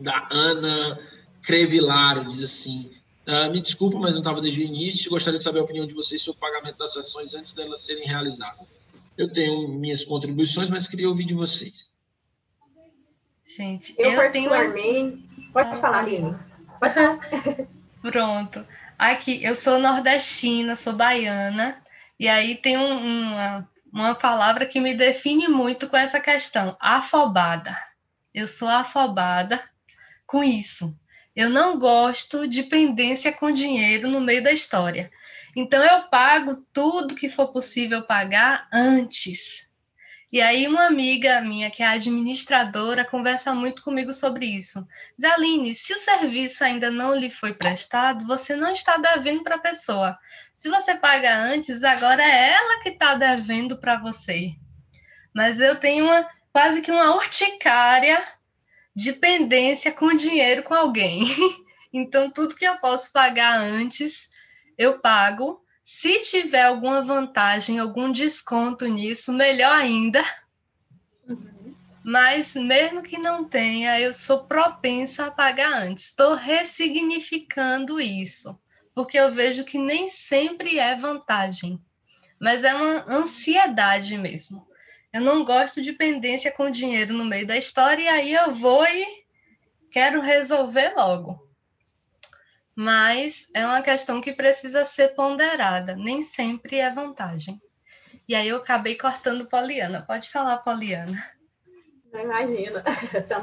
da 0.00 0.28
Ana 0.30 0.98
Crevilaro, 1.42 2.28
diz 2.28 2.42
assim: 2.42 2.90
Uh, 3.26 3.50
me 3.50 3.60
desculpa, 3.60 3.98
mas 3.98 4.14
não 4.14 4.20
estava 4.20 4.40
desde 4.40 4.62
o 4.62 4.64
início. 4.64 5.10
Gostaria 5.10 5.36
de 5.36 5.42
saber 5.42 5.58
a 5.58 5.64
opinião 5.64 5.84
de 5.84 5.94
vocês 5.94 6.22
sobre 6.22 6.38
o 6.38 6.40
pagamento 6.40 6.78
das 6.78 6.96
ações 6.96 7.34
antes 7.34 7.52
delas 7.52 7.80
serem 7.80 8.06
realizadas. 8.06 8.76
Eu 9.18 9.32
tenho 9.32 9.66
minhas 9.66 10.04
contribuições, 10.04 10.70
mas 10.70 10.86
queria 10.86 11.08
ouvir 11.08 11.24
de 11.24 11.34
vocês. 11.34 11.92
Gente, 13.56 13.94
eu, 13.98 14.10
eu 14.10 14.16
particularmente. 14.16 15.16
Tenho... 15.34 15.52
Pode 15.52 15.70
ah, 15.70 15.74
falar, 15.74 15.98
Aline. 16.00 16.36
Pode 16.78 16.94
falar. 16.94 17.18
Pronto. 18.02 18.66
Aqui, 18.98 19.42
eu 19.42 19.54
sou 19.54 19.78
nordestina, 19.78 20.76
sou 20.76 20.92
baiana, 20.92 21.82
e 22.18 22.28
aí 22.28 22.56
tem 22.56 22.76
um, 22.76 22.98
uma, 22.98 23.68
uma 23.92 24.14
palavra 24.14 24.66
que 24.66 24.80
me 24.80 24.94
define 24.94 25.48
muito 25.48 25.88
com 25.88 25.96
essa 25.96 26.20
questão: 26.20 26.76
afobada. 26.80 27.76
Eu 28.34 28.46
sou 28.46 28.68
afobada 28.68 29.62
com 30.26 30.44
isso 30.44 30.94
eu 31.36 31.50
não 31.50 31.78
gosto 31.78 32.48
de 32.48 32.62
pendência 32.62 33.30
com 33.30 33.50
dinheiro 33.50 34.08
no 34.08 34.22
meio 34.22 34.42
da 34.42 34.50
história. 34.50 35.10
Então 35.54 35.84
eu 35.84 36.08
pago 36.08 36.64
tudo 36.72 37.14
que 37.14 37.28
for 37.28 37.52
possível 37.52 38.02
pagar 38.02 38.66
antes. 38.72 39.68
E 40.32 40.40
aí 40.42 40.66
uma 40.66 40.86
amiga 40.86 41.40
minha, 41.40 41.70
que 41.70 41.82
é 41.82 41.86
administradora, 41.86 43.04
conversa 43.04 43.54
muito 43.54 43.82
comigo 43.82 44.12
sobre 44.12 44.44
isso. 44.44 44.86
Diz, 45.16 45.30
Aline, 45.30 45.74
se 45.74 45.92
o 45.92 45.98
serviço 45.98 46.64
ainda 46.64 46.90
não 46.90 47.14
lhe 47.14 47.30
foi 47.30 47.54
prestado, 47.54 48.26
você 48.26 48.56
não 48.56 48.72
está 48.72 48.96
devendo 48.96 49.44
para 49.44 49.54
a 49.54 49.60
pessoa. 49.60 50.18
Se 50.52 50.68
você 50.68 50.96
paga 50.96 51.42
antes, 51.44 51.84
agora 51.84 52.22
é 52.22 52.54
ela 52.54 52.80
que 52.80 52.88
está 52.88 53.14
devendo 53.14 53.78
para 53.78 54.00
você. 54.00 54.50
Mas 55.32 55.60
eu 55.60 55.78
tenho 55.78 56.06
uma, 56.06 56.28
quase 56.52 56.82
que 56.82 56.90
uma 56.90 57.14
urticária 57.14 58.20
dependência 58.96 59.92
com 59.92 60.16
dinheiro 60.16 60.62
com 60.62 60.74
alguém. 60.74 61.22
Então, 61.92 62.30
tudo 62.30 62.54
que 62.54 62.66
eu 62.66 62.76
posso 62.76 63.10
pagar 63.10 63.56
antes, 63.58 64.28
eu 64.76 65.00
pago. 65.00 65.64
Se 65.88 66.20
tiver 66.22 66.64
alguma 66.64 67.00
vantagem, 67.00 67.78
algum 67.78 68.10
desconto 68.10 68.88
nisso, 68.88 69.32
melhor 69.32 69.72
ainda. 69.72 70.20
Mas, 72.04 72.56
mesmo 72.56 73.04
que 73.04 73.16
não 73.16 73.48
tenha, 73.48 74.00
eu 74.00 74.12
sou 74.12 74.48
propensa 74.48 75.26
a 75.26 75.30
pagar 75.30 75.84
antes. 75.84 76.06
Estou 76.06 76.34
ressignificando 76.34 78.00
isso, 78.00 78.58
porque 78.96 79.16
eu 79.16 79.32
vejo 79.32 79.62
que 79.62 79.78
nem 79.78 80.08
sempre 80.08 80.76
é 80.76 80.96
vantagem, 80.96 81.80
mas 82.40 82.64
é 82.64 82.74
uma 82.74 83.04
ansiedade 83.08 84.18
mesmo. 84.18 84.66
Eu 85.12 85.20
não 85.20 85.44
gosto 85.44 85.80
de 85.80 85.92
pendência 85.92 86.50
com 86.50 86.68
dinheiro 86.68 87.14
no 87.14 87.24
meio 87.24 87.46
da 87.46 87.56
história, 87.56 88.02
e 88.02 88.08
aí 88.08 88.34
eu 88.34 88.50
vou 88.50 88.84
e 88.84 89.06
quero 89.92 90.20
resolver 90.20 90.94
logo. 90.96 91.45
Mas 92.76 93.48
é 93.54 93.64
uma 93.64 93.80
questão 93.80 94.20
que 94.20 94.34
precisa 94.34 94.84
ser 94.84 95.14
ponderada, 95.14 95.96
nem 95.96 96.22
sempre 96.22 96.76
é 96.76 96.92
vantagem. 96.92 97.58
E 98.28 98.34
aí 98.34 98.48
eu 98.48 98.58
acabei 98.58 98.96
cortando 98.96 99.48
Poliana. 99.48 100.04
Pode 100.06 100.30
falar, 100.30 100.58
Poliana. 100.58 101.16
Não 102.12 102.20
imagino. 102.20 102.82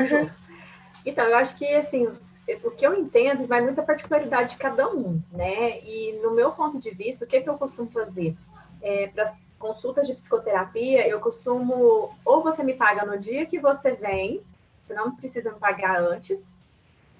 então, 1.03 1.25
eu 1.25 1.37
acho 1.37 1.57
que 1.57 1.65
assim, 1.73 2.07
o 2.63 2.71
que 2.71 2.85
eu 2.85 2.93
entendo 2.93 3.47
vai 3.47 3.61
muita 3.61 3.81
particularidade 3.81 4.51
de 4.51 4.57
cada 4.57 4.87
um, 4.89 5.19
né? 5.31 5.79
E 5.79 6.19
no 6.21 6.31
meu 6.31 6.51
ponto 6.51 6.77
de 6.77 6.91
vista, 6.91 7.25
o 7.25 7.27
que, 7.27 7.37
é 7.37 7.41
que 7.41 7.49
eu 7.49 7.57
costumo 7.57 7.89
fazer? 7.89 8.35
É, 8.81 9.07
para 9.07 9.33
consultas 9.57 10.05
de 10.05 10.13
psicoterapia, 10.13 11.07
eu 11.07 11.19
costumo, 11.21 12.13
ou 12.25 12.43
você 12.43 12.61
me 12.63 12.73
paga 12.73 13.05
no 13.05 13.17
dia 13.17 13.45
que 13.45 13.59
você 13.59 13.93
vem, 13.93 14.43
você 14.85 14.93
não 14.93 15.15
precisa 15.15 15.51
me 15.51 15.57
pagar 15.57 16.01
antes, 16.01 16.53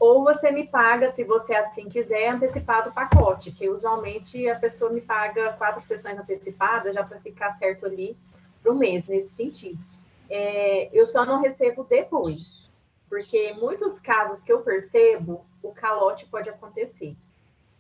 ou 0.04 0.22
você 0.22 0.52
me 0.52 0.68
paga, 0.68 1.08
se 1.08 1.24
você 1.24 1.56
assim 1.56 1.88
quiser, 1.88 2.28
antecipado 2.28 2.90
o 2.90 2.94
pacote, 2.94 3.54
que 3.54 3.70
usualmente 3.70 4.50
a 4.50 4.60
pessoa 4.60 4.92
me 4.92 5.00
paga 5.00 5.54
quatro 5.54 5.82
sessões 5.86 6.20
antecipadas, 6.20 6.94
já 6.94 7.06
para 7.06 7.22
ficar 7.22 7.52
certo 7.52 7.86
ali 7.86 8.18
para 8.62 8.74
o 8.74 8.76
mês, 8.76 9.08
nesse 9.08 9.34
sentido. 9.34 9.80
É, 10.30 10.90
eu 10.92 11.06
só 11.06 11.26
não 11.26 11.42
recebo 11.42 11.86
depois, 11.86 12.70
porque 13.08 13.54
muitos 13.54 13.98
casos 14.02 14.44
que 14.44 14.52
eu 14.52 14.60
percebo, 14.60 15.46
o 15.64 15.72
calote 15.72 16.26
pode 16.26 16.50
acontecer. 16.50 17.16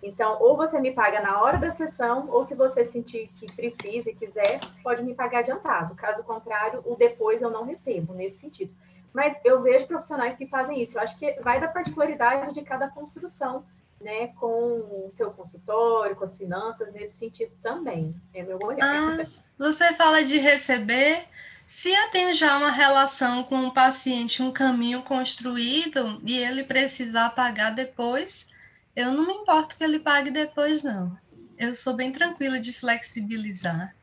Então, 0.01 0.37
ou 0.41 0.55
você 0.55 0.79
me 0.79 0.93
paga 0.93 1.19
na 1.19 1.41
hora 1.41 1.57
da 1.57 1.71
sessão, 1.71 2.29
ou 2.29 2.47
se 2.47 2.55
você 2.55 2.85
sentir 2.85 3.33
que 3.35 3.53
precisa 3.53 4.09
e 4.09 4.15
quiser, 4.15 4.61
pode 4.81 5.03
me 5.03 5.13
pagar 5.13 5.39
adiantado. 5.39 5.93
Caso 5.95 6.23
contrário, 6.23 6.81
o 6.85 6.95
depois 6.95 7.41
eu 7.41 7.49
não 7.49 7.65
recebo, 7.65 8.13
nesse 8.13 8.37
sentido. 8.37 8.73
Mas 9.13 9.39
eu 9.43 9.61
vejo 9.61 9.87
profissionais 9.87 10.35
que 10.35 10.47
fazem 10.47 10.81
isso. 10.81 10.97
Eu 10.97 11.01
acho 11.01 11.17
que 11.17 11.39
vai 11.41 11.59
da 11.61 11.67
particularidade 11.67 12.53
de 12.53 12.61
cada 12.63 12.89
construção, 12.89 13.65
né? 14.01 14.27
Com 14.39 15.05
o 15.05 15.07
seu 15.11 15.31
consultório, 15.31 16.15
com 16.15 16.23
as 16.23 16.35
finanças, 16.35 16.91
nesse 16.91 17.17
sentido 17.17 17.51
também. 17.61 18.15
É 18.33 18.43
meu 18.43 18.57
olhar. 18.61 18.79
Ah, 18.81 19.21
você 19.57 19.93
fala 19.93 20.23
de 20.23 20.37
receber. 20.39 21.23
Se 21.65 21.93
eu 21.93 22.09
tenho 22.09 22.33
já 22.33 22.57
uma 22.57 22.71
relação 22.71 23.43
com 23.43 23.55
o 23.55 23.65
um 23.67 23.71
paciente, 23.71 24.41
um 24.41 24.51
caminho 24.51 25.03
construído, 25.03 26.19
e 26.25 26.37
ele 26.37 26.63
precisar 26.63 27.29
pagar 27.29 27.71
depois 27.71 28.51
eu 28.95 29.11
não 29.11 29.25
me 29.25 29.33
importo 29.33 29.75
que 29.75 29.83
ele 29.83 29.99
pague 29.99 30.29
depois, 30.29 30.83
não. 30.83 31.17
Eu 31.57 31.73
sou 31.73 31.95
bem 31.95 32.11
tranquila 32.11 32.59
de 32.59 32.71
flexibilizar. 32.71 33.95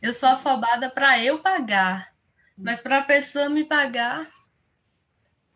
Eu 0.00 0.14
sou 0.14 0.28
afobada 0.28 0.90
para 0.90 1.22
eu 1.22 1.40
pagar, 1.40 2.12
mas 2.56 2.80
para 2.80 2.98
a 2.98 3.04
pessoa 3.04 3.48
me 3.48 3.64
pagar 3.64 4.24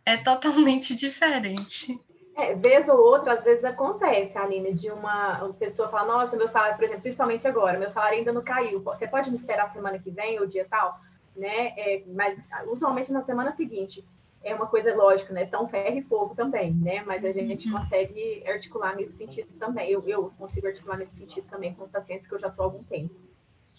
é 0.04 0.16
totalmente 0.16 0.94
diferente. 0.96 2.00
É, 2.34 2.54
vez 2.54 2.88
ou 2.88 2.98
outra, 2.98 3.34
às 3.34 3.44
vezes 3.44 3.64
acontece, 3.64 4.38
Aline, 4.38 4.72
de 4.72 4.90
uma, 4.90 5.52
pessoa 5.58 5.88
falar, 5.88 6.06
nossa, 6.06 6.36
meu 6.36 6.48
salário, 6.48 6.76
por 6.76 6.84
exemplo, 6.84 7.02
principalmente 7.02 7.46
agora, 7.46 7.78
meu 7.78 7.90
salário 7.90 8.18
ainda 8.18 8.32
não 8.32 8.42
caiu. 8.42 8.80
Você 8.82 9.06
pode 9.06 9.28
me 9.28 9.36
esperar 9.36 9.68
semana 9.68 9.98
que 9.98 10.10
vem 10.10 10.40
ou 10.40 10.46
dia 10.46 10.66
tal? 10.68 10.98
Né? 11.36 11.72
É, 11.76 12.02
mas 12.06 12.42
usualmente 12.66 13.12
na 13.12 13.22
semana 13.22 13.52
seguinte 13.52 14.04
é 14.44 14.54
uma 14.54 14.66
coisa 14.66 14.94
lógica, 14.94 15.32
né? 15.32 15.46
Tão 15.46 15.68
ferro 15.68 15.96
e 15.96 16.02
fogo 16.02 16.34
também, 16.34 16.74
né? 16.74 17.02
Mas 17.04 17.24
a 17.24 17.32
gente 17.32 17.68
uhum. 17.68 17.78
consegue 17.78 18.42
articular 18.46 18.96
nesse 18.96 19.16
sentido 19.16 19.48
também. 19.58 19.90
Eu, 19.90 20.06
eu 20.06 20.30
consigo 20.36 20.66
articular 20.66 20.96
nesse 20.96 21.16
sentido 21.16 21.46
também 21.48 21.72
com 21.74 21.88
pacientes 21.88 22.26
que 22.26 22.34
eu 22.34 22.38
já 22.38 22.48
estou 22.48 22.64
há 22.64 22.68
algum 22.68 22.82
tempo. 22.82 23.14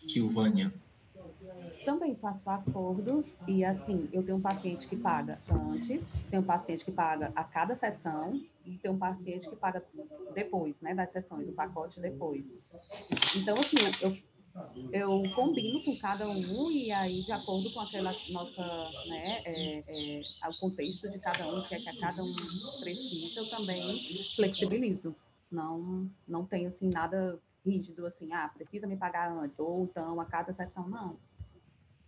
Kilvânia. 0.08 0.74
Também 1.84 2.16
faço 2.16 2.50
acordos 2.50 3.38
e 3.48 3.64
assim, 3.66 4.10
eu 4.14 4.24
tenho 4.24 4.38
um 4.38 4.42
paciente 4.42 4.88
que 4.88 4.96
paga 4.96 5.42
antes, 5.50 6.18
tenho 6.30 6.42
um 6.44 6.46
paciente 6.46 6.86
que 6.86 6.92
paga 6.92 7.32
a 7.36 7.44
cada 7.44 7.76
sessão 7.76 8.42
e 8.66 8.78
tenho 8.80 8.94
um 8.96 9.00
paciente 9.00 9.50
que 9.50 9.56
paga 9.56 9.86
depois, 10.30 10.80
né, 10.82 10.96
das 10.96 11.12
sessões, 11.12 11.48
o 11.50 11.54
pacote 11.54 12.00
depois. 12.00 12.58
Então, 13.34 13.60
assim, 13.60 13.82
eu 14.00 14.24
eu 14.92 15.30
combino 15.32 15.82
com 15.82 15.96
cada 15.98 16.30
um 16.30 16.72
e 16.72 16.92
aí 16.92 17.22
de 17.24 17.32
acordo 17.32 17.72
com 17.72 17.80
aquela 17.80 18.22
nossa, 18.28 18.96
né, 19.04 19.42
é, 19.46 20.24
é, 20.44 20.50
o 20.50 20.54
contexto 20.54 21.10
de 21.10 21.20
cada 21.20 21.50
um, 21.50 21.62
que 21.64 21.74
é 21.76 21.80
que 21.80 21.94
cada 21.94 22.24
um 22.24 22.62
precisa, 22.80 23.40
eu 23.40 23.48
também 23.48 24.04
flexibilizo. 24.36 25.16
Não, 25.52 26.10
não 26.28 26.46
tenho 26.46 26.68
assim 26.70 26.90
nada 26.90 27.42
rígido 27.66 28.06
assim, 28.06 28.32
ah, 28.34 28.50
precisa 28.50 28.88
me 28.88 28.98
pagar 28.98 29.32
antes 29.32 29.60
ou 29.60 29.84
então 29.86 30.20
a 30.22 30.26
cada 30.26 30.54
sessão 30.54 30.88
não. 30.90 31.20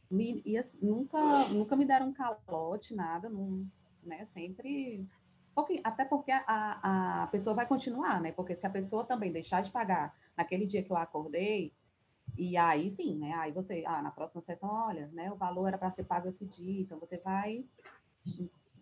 Me, 0.10 0.42
e 0.46 0.58
assim, 0.58 0.78
nunca, 0.82 1.48
nunca 1.50 1.76
me 1.76 1.86
deram 1.86 2.10
um 2.10 2.14
calote, 2.14 2.96
nada, 2.96 3.30
não, 3.30 3.66
né? 4.04 4.26
Sempre 4.26 5.08
até 5.84 6.04
porque 6.04 6.32
a, 6.32 7.24
a 7.24 7.28
pessoa 7.28 7.56
vai 7.56 7.66
continuar, 7.66 8.22
né? 8.22 8.32
Porque 8.32 8.56
se 8.56 8.68
a 8.68 8.70
pessoa 8.70 9.06
também 9.06 9.32
deixar 9.32 9.62
de 9.62 9.72
pagar 9.72 10.14
naquele 10.36 10.66
dia 10.66 10.84
que 10.84 10.92
eu 10.92 10.98
acordei, 10.98 11.72
e 12.38 12.58
aí 12.58 12.92
sim, 12.92 13.16
né? 13.16 13.34
Aí 13.36 13.52
você, 13.52 13.84
ah, 13.88 14.02
na 14.02 14.12
próxima 14.12 14.42
sessão, 14.42 14.70
olha, 14.70 15.08
né? 15.14 15.32
O 15.32 15.36
valor 15.36 15.68
era 15.68 15.78
para 15.78 15.92
ser 15.92 16.04
pago 16.04 16.28
esse 16.28 16.46
dia, 16.46 16.82
então 16.82 17.00
você 17.00 17.18
vai. 17.18 17.66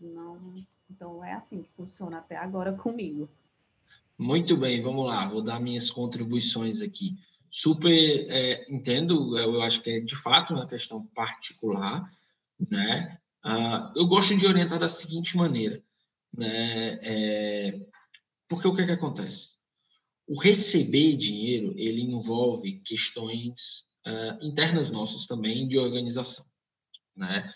Não, 0.02 0.56
então 0.90 1.24
é 1.24 1.34
assim 1.34 1.62
que 1.62 1.70
funciona 1.74 2.18
até 2.18 2.36
agora 2.36 2.74
comigo. 2.78 3.30
Muito 4.18 4.58
bem, 4.58 4.82
vamos 4.82 5.06
lá, 5.06 5.28
vou 5.28 5.44
dar 5.44 5.60
minhas 5.60 5.92
contribuições 5.92 6.82
aqui. 6.82 7.16
Super 7.56 8.26
é, 8.32 8.66
entendo, 8.68 9.38
eu 9.38 9.62
acho 9.62 9.82
que 9.82 9.92
é 9.92 10.00
de 10.00 10.16
fato 10.16 10.54
uma 10.54 10.68
questão 10.68 11.06
particular, 11.08 12.12
né? 12.70 13.20
Uh, 13.46 13.94
eu 13.96 14.08
gosto 14.08 14.36
de 14.36 14.48
orientar 14.48 14.80
da 14.80 14.88
seguinte 14.88 15.38
maneira, 15.38 15.84
né? 16.34 17.00
É, 17.04 17.80
porque 18.48 18.68
o 18.68 18.74
que, 18.74 18.82
é 18.82 18.86
que 18.86 18.92
acontece? 18.94 19.54
o 20.28 20.40
receber 20.40 21.16
dinheiro, 21.16 21.74
ele 21.78 22.02
envolve 22.02 22.80
questões 22.80 23.86
uh, 24.08 24.46
internas 24.46 24.90
nossas 24.90 25.26
também 25.26 25.68
de 25.68 25.78
organização, 25.78 26.46
né? 27.16 27.52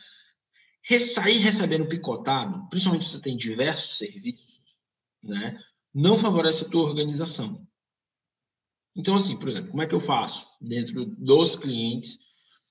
Sair 1.00 1.40
recebendo 1.40 1.88
picotado, 1.88 2.68
principalmente 2.70 3.06
se 3.06 3.12
você 3.12 3.22
tem 3.22 3.36
diversos 3.36 3.98
serviços, 3.98 4.62
né? 5.22 5.60
Não 5.94 6.18
favorece 6.18 6.66
a 6.66 6.70
tua 6.70 6.84
organização. 6.84 7.67
Então, 8.98 9.16
assim, 9.16 9.38
por 9.38 9.48
exemplo, 9.48 9.70
como 9.70 9.84
é 9.84 9.86
que 9.86 9.94
eu 9.94 10.00
faço 10.00 10.48
dentro 10.60 11.06
dos 11.06 11.56
clientes 11.56 12.18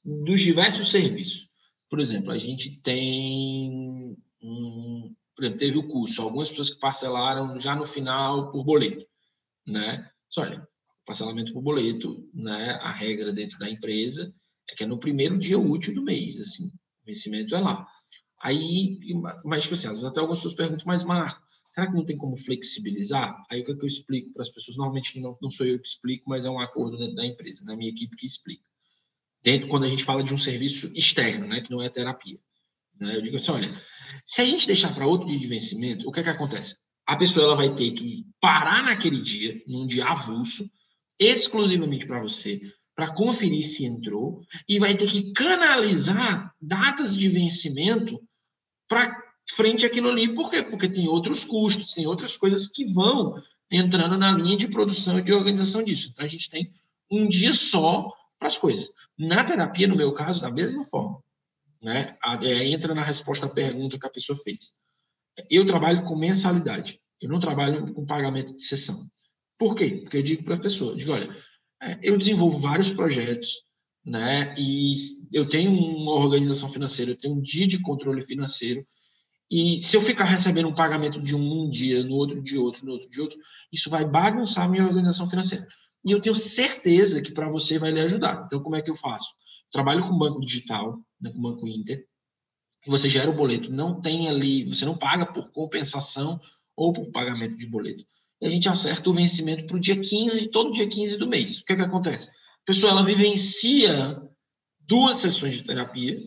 dos 0.04 0.40
diversos 0.40 0.90
serviços? 0.90 1.48
Por 1.88 2.00
exemplo, 2.00 2.32
a 2.32 2.38
gente 2.38 2.80
tem 2.82 4.16
um, 4.42 5.14
por 5.36 5.44
exemplo, 5.44 5.58
teve 5.60 5.78
o 5.78 5.86
curso, 5.86 6.20
algumas 6.20 6.48
pessoas 6.50 6.70
que 6.70 6.80
parcelaram 6.80 7.60
já 7.60 7.76
no 7.76 7.84
final 7.84 8.50
por 8.50 8.64
boleto, 8.64 9.06
né? 9.64 10.10
Só 10.28 10.42
olha, 10.42 10.66
parcelamento 11.04 11.52
por 11.52 11.62
boleto, 11.62 12.28
né? 12.34 12.72
A 12.82 12.90
regra 12.90 13.32
dentro 13.32 13.56
da 13.58 13.70
empresa 13.70 14.34
é 14.68 14.74
que 14.74 14.82
é 14.82 14.86
no 14.86 14.98
primeiro 14.98 15.38
dia 15.38 15.58
útil 15.58 15.94
do 15.94 16.02
mês, 16.02 16.40
assim, 16.40 16.66
o 16.66 17.06
vencimento 17.06 17.54
é 17.54 17.60
lá. 17.60 17.86
Aí, 18.42 18.98
mas 19.44 19.62
tipo 19.62 19.74
assim, 19.74 19.86
às 19.86 19.92
vezes 19.92 20.04
até 20.04 20.18
algumas 20.18 20.38
pessoas 20.38 20.54
perguntam, 20.54 20.86
mas 20.86 21.04
Marco, 21.04 21.40
será 21.76 21.88
que 21.88 21.94
não 21.94 22.06
tem 22.06 22.16
como 22.16 22.38
flexibilizar? 22.38 23.36
Aí 23.50 23.60
o 23.60 23.64
que, 23.66 23.72
é 23.72 23.74
que 23.74 23.82
eu 23.82 23.86
explico 23.86 24.32
para 24.32 24.40
as 24.40 24.48
pessoas? 24.48 24.78
Normalmente 24.78 25.20
não, 25.20 25.36
não 25.42 25.50
sou 25.50 25.66
eu 25.66 25.78
que 25.78 25.86
explico, 25.86 26.24
mas 26.26 26.46
é 26.46 26.50
um 26.50 26.58
acordo 26.58 26.96
dentro 26.96 27.14
da 27.14 27.26
empresa, 27.26 27.62
na 27.66 27.72
né? 27.72 27.76
minha 27.76 27.90
equipe 27.90 28.16
que 28.16 28.26
explica. 28.26 28.64
Dentro, 29.42 29.68
quando 29.68 29.84
a 29.84 29.88
gente 29.88 30.02
fala 30.02 30.24
de 30.24 30.32
um 30.32 30.38
serviço 30.38 30.90
externo, 30.94 31.46
né, 31.46 31.60
que 31.60 31.70
não 31.70 31.82
é 31.82 31.90
terapia. 31.90 32.38
Né? 32.98 33.14
Eu 33.14 33.20
digo 33.20 33.36
assim, 33.36 33.50
olha, 33.50 33.82
se 34.24 34.40
a 34.40 34.46
gente 34.46 34.66
deixar 34.66 34.94
para 34.94 35.06
outro 35.06 35.28
dia 35.28 35.38
de 35.38 35.46
vencimento, 35.46 36.08
o 36.08 36.12
que 36.12 36.20
é 36.20 36.22
que 36.22 36.30
acontece? 36.30 36.78
A 37.06 37.14
pessoa 37.14 37.44
ela 37.44 37.56
vai 37.56 37.74
ter 37.74 37.90
que 37.90 38.24
parar 38.40 38.82
naquele 38.82 39.20
dia, 39.20 39.62
num 39.66 39.86
dia 39.86 40.06
avulso, 40.06 40.66
exclusivamente 41.20 42.06
para 42.06 42.22
você, 42.22 42.58
para 42.94 43.12
conferir 43.12 43.62
se 43.62 43.84
entrou, 43.84 44.40
e 44.66 44.78
vai 44.78 44.96
ter 44.96 45.08
que 45.08 45.30
canalizar 45.34 46.54
datas 46.58 47.14
de 47.14 47.28
vencimento 47.28 48.18
para 48.88 49.25
frente 49.54 49.86
àquilo 49.86 50.08
ali. 50.08 50.34
Por 50.34 50.50
quê? 50.50 50.62
Porque 50.62 50.88
tem 50.88 51.08
outros 51.08 51.44
custos, 51.44 51.92
tem 51.92 52.06
outras 52.06 52.36
coisas 52.36 52.66
que 52.66 52.84
vão 52.84 53.34
entrando 53.70 54.16
na 54.16 54.32
linha 54.32 54.56
de 54.56 54.68
produção 54.68 55.18
e 55.18 55.22
de 55.22 55.32
organização 55.32 55.82
disso. 55.82 56.10
Então, 56.12 56.24
a 56.24 56.28
gente 56.28 56.50
tem 56.50 56.72
um 57.10 57.28
dia 57.28 57.52
só 57.52 58.12
para 58.38 58.48
as 58.48 58.58
coisas. 58.58 58.90
Na 59.18 59.44
terapia, 59.44 59.88
no 59.88 59.96
meu 59.96 60.12
caso, 60.12 60.40
da 60.40 60.50
mesma 60.50 60.84
forma 60.84 61.22
né? 61.82 62.16
É, 62.42 62.68
entra 62.68 62.94
na 62.94 63.02
resposta 63.02 63.46
à 63.46 63.48
pergunta 63.48 63.98
que 63.98 64.06
a 64.06 64.10
pessoa 64.10 64.38
fez. 64.38 64.72
Eu 65.50 65.66
trabalho 65.66 66.02
com 66.02 66.16
mensalidade, 66.16 67.00
eu 67.20 67.28
não 67.28 67.38
trabalho 67.38 67.92
com 67.92 68.06
pagamento 68.06 68.56
de 68.56 68.64
sessão. 68.64 69.08
Por 69.58 69.74
quê? 69.74 70.00
Porque 70.02 70.16
eu 70.16 70.22
digo 70.22 70.42
para 70.42 70.56
a 70.56 70.60
pessoa, 70.60 70.96
digo, 70.96 71.12
olha, 71.12 71.34
é, 71.80 71.98
eu 72.02 72.16
desenvolvo 72.16 72.58
vários 72.58 72.92
projetos, 72.92 73.50
né? 74.04 74.54
E 74.58 74.96
eu 75.32 75.48
tenho 75.48 75.70
uma 75.72 76.12
organização 76.12 76.68
financeira, 76.68 77.12
eu 77.12 77.16
tenho 77.16 77.34
um 77.34 77.40
dia 77.40 77.66
de 77.66 77.80
controle 77.80 78.22
financeiro, 78.22 78.86
e 79.50 79.82
se 79.82 79.96
eu 79.96 80.02
ficar 80.02 80.24
recebendo 80.24 80.68
um 80.68 80.74
pagamento 80.74 81.20
de 81.20 81.34
um, 81.34 81.64
um 81.64 81.70
dia, 81.70 82.02
no 82.02 82.14
outro 82.14 82.42
de 82.42 82.58
outro, 82.58 82.84
no 82.84 82.92
outro 82.92 83.08
de 83.08 83.20
outro, 83.20 83.38
isso 83.72 83.88
vai 83.88 84.04
bagunçar 84.04 84.68
minha 84.68 84.84
organização 84.84 85.26
financeira. 85.26 85.66
E 86.04 86.10
eu 86.12 86.20
tenho 86.20 86.34
certeza 86.34 87.22
que 87.22 87.32
para 87.32 87.48
você 87.48 87.78
vai 87.78 87.90
lhe 87.90 88.00
ajudar. 88.00 88.44
Então, 88.46 88.62
como 88.62 88.76
é 88.76 88.82
que 88.82 88.90
eu 88.90 88.96
faço? 88.96 89.28
Trabalho 89.70 90.02
com 90.02 90.18
banco 90.18 90.40
digital, 90.40 90.98
né, 91.20 91.30
com 91.30 91.40
Banco 91.40 91.66
Inter, 91.66 92.06
você 92.86 93.08
gera 93.08 93.28
o 93.30 93.34
boleto, 93.34 93.70
não 93.70 94.00
tem 94.00 94.28
ali, 94.28 94.64
você 94.64 94.84
não 94.84 94.96
paga 94.96 95.26
por 95.26 95.50
compensação 95.50 96.40
ou 96.76 96.92
por 96.92 97.10
pagamento 97.10 97.56
de 97.56 97.66
boleto. 97.66 98.04
E 98.40 98.46
a 98.46 98.48
gente 98.48 98.68
acerta 98.68 99.08
o 99.10 99.12
vencimento 99.12 99.66
para 99.66 99.76
o 99.76 99.80
dia 99.80 99.98
15, 99.98 100.48
todo 100.48 100.72
dia 100.72 100.88
15 100.88 101.16
do 101.16 101.26
mês. 101.26 101.58
O 101.58 101.64
que, 101.64 101.72
é 101.72 101.76
que 101.76 101.82
acontece? 101.82 102.28
A 102.28 102.66
pessoa 102.66 102.92
ela 102.92 103.04
vivencia 103.04 104.20
duas 104.80 105.16
sessões 105.16 105.54
de 105.54 105.64
terapia. 105.64 106.20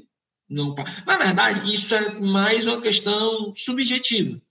Não, 0.49 0.73
na 1.05 1.17
verdade, 1.17 1.71
isso 1.71 1.93
é 1.93 2.19
mais 2.19 2.65
uma 2.65 2.81
questão 2.81 3.53
subjetiva. 3.55 4.41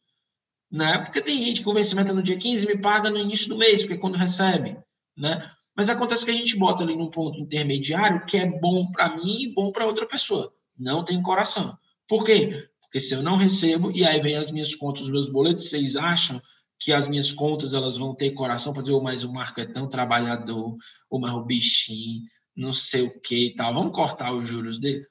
Né? 0.70 0.98
Porque 0.98 1.20
tem 1.20 1.44
gente 1.44 1.62
que 1.62 1.68
o 1.68 1.72
vencimento 1.72 2.12
é 2.12 2.14
no 2.14 2.22
dia 2.22 2.36
15 2.36 2.66
me 2.66 2.78
paga 2.78 3.10
no 3.10 3.18
início 3.18 3.48
do 3.48 3.56
mês, 3.56 3.80
porque 3.80 3.94
é 3.94 3.98
quando 3.98 4.16
recebe. 4.16 4.78
Né? 5.16 5.50
Mas 5.76 5.88
acontece 5.88 6.24
que 6.24 6.30
a 6.30 6.34
gente 6.34 6.56
bota 6.56 6.84
ali 6.84 6.96
num 6.96 7.10
ponto 7.10 7.40
intermediário 7.40 8.24
que 8.26 8.36
é 8.36 8.46
bom 8.46 8.90
para 8.90 9.16
mim 9.16 9.42
e 9.42 9.54
bom 9.54 9.72
para 9.72 9.86
outra 9.86 10.06
pessoa. 10.06 10.52
Não 10.78 11.04
tem 11.04 11.20
coração. 11.20 11.76
Por 12.06 12.24
quê? 12.24 12.68
Porque 12.80 13.00
se 13.00 13.14
eu 13.14 13.22
não 13.22 13.36
recebo, 13.36 13.90
e 13.90 14.04
aí 14.04 14.20
vem 14.20 14.36
as 14.36 14.50
minhas 14.50 14.74
contas, 14.74 15.02
os 15.02 15.10
meus 15.10 15.28
boletos, 15.28 15.68
vocês 15.68 15.96
acham 15.96 16.40
que 16.78 16.92
as 16.92 17.08
minhas 17.08 17.32
contas 17.32 17.74
elas 17.74 17.96
vão 17.96 18.14
ter 18.14 18.30
coração 18.30 18.72
para 18.72 18.82
dizer, 18.82 18.94
oh, 18.94 19.02
mas 19.02 19.24
o 19.24 19.32
Marco 19.32 19.60
é 19.60 19.66
tão 19.66 19.88
trabalhador, 19.88 20.76
o 21.10 21.44
bichinho, 21.44 22.22
não 22.56 22.72
sei 22.72 23.02
o 23.02 23.20
que 23.20 23.46
e 23.46 23.54
tal, 23.54 23.74
vamos 23.74 23.92
cortar 23.92 24.32
os 24.32 24.48
juros 24.48 24.78
dele? 24.78 25.04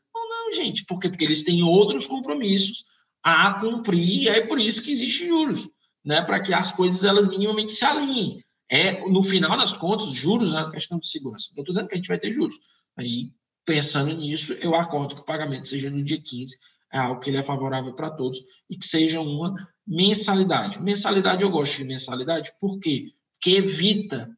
Gente? 0.54 0.86
Porque 0.86 1.12
eles 1.20 1.44
têm 1.44 1.64
outros 1.64 2.08
compromissos 2.08 2.86
a 3.24 3.54
cumprir, 3.60 4.24
e 4.24 4.30
é 4.30 4.42
por 4.42 4.60
isso 4.60 4.82
que 4.82 4.92
existe 4.92 5.28
juros, 5.28 5.70
né? 6.04 6.22
Para 6.22 6.40
que 6.40 6.54
as 6.54 6.72
coisas 6.72 7.04
elas 7.04 7.28
minimamente 7.28 7.72
se 7.72 7.84
alinhem 7.84 8.42
é, 8.70 9.08
no 9.08 9.24
final 9.24 9.58
das 9.58 9.72
contas, 9.74 10.12
juros 10.12 10.52
é 10.52 10.58
uma 10.58 10.72
questão 10.72 11.00
de 11.00 11.08
segurança. 11.08 11.52
Não 11.56 11.62
estou 11.62 11.74
dizendo 11.74 11.88
que 11.88 11.96
a 11.96 11.98
gente 11.98 12.08
vai 12.08 12.20
ter 12.20 12.32
juros. 12.34 12.56
Aí, 12.98 13.32
pensando 13.66 14.14
nisso, 14.16 14.54
eu 14.54 14.76
acordo 14.76 15.16
que 15.16 15.22
o 15.22 15.26
pagamento 15.26 15.68
seja 15.68 15.90
no 15.90 16.04
dia 16.04 16.22
15, 16.22 16.58
é 16.92 17.00
algo 17.00 17.22
que 17.22 17.30
ele 17.30 17.38
é 17.38 17.44
favorável 17.44 17.94
para 17.94 18.10
todos, 18.10 18.40
e 18.70 18.78
que 18.78 18.86
seja 18.86 19.22
uma 19.22 19.56
mensalidade. 19.86 20.82
Mensalidade, 20.82 21.44
eu 21.44 21.50
gosto 21.50 21.78
de 21.78 21.86
mensalidade, 21.86 22.52
por 22.60 22.80
quê? 22.80 23.14
Porque 23.34 23.58
evita 23.58 24.30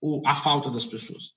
o, 0.00 0.22
a 0.26 0.36
falta 0.36 0.70
das 0.70 0.84
pessoas. 0.84 1.32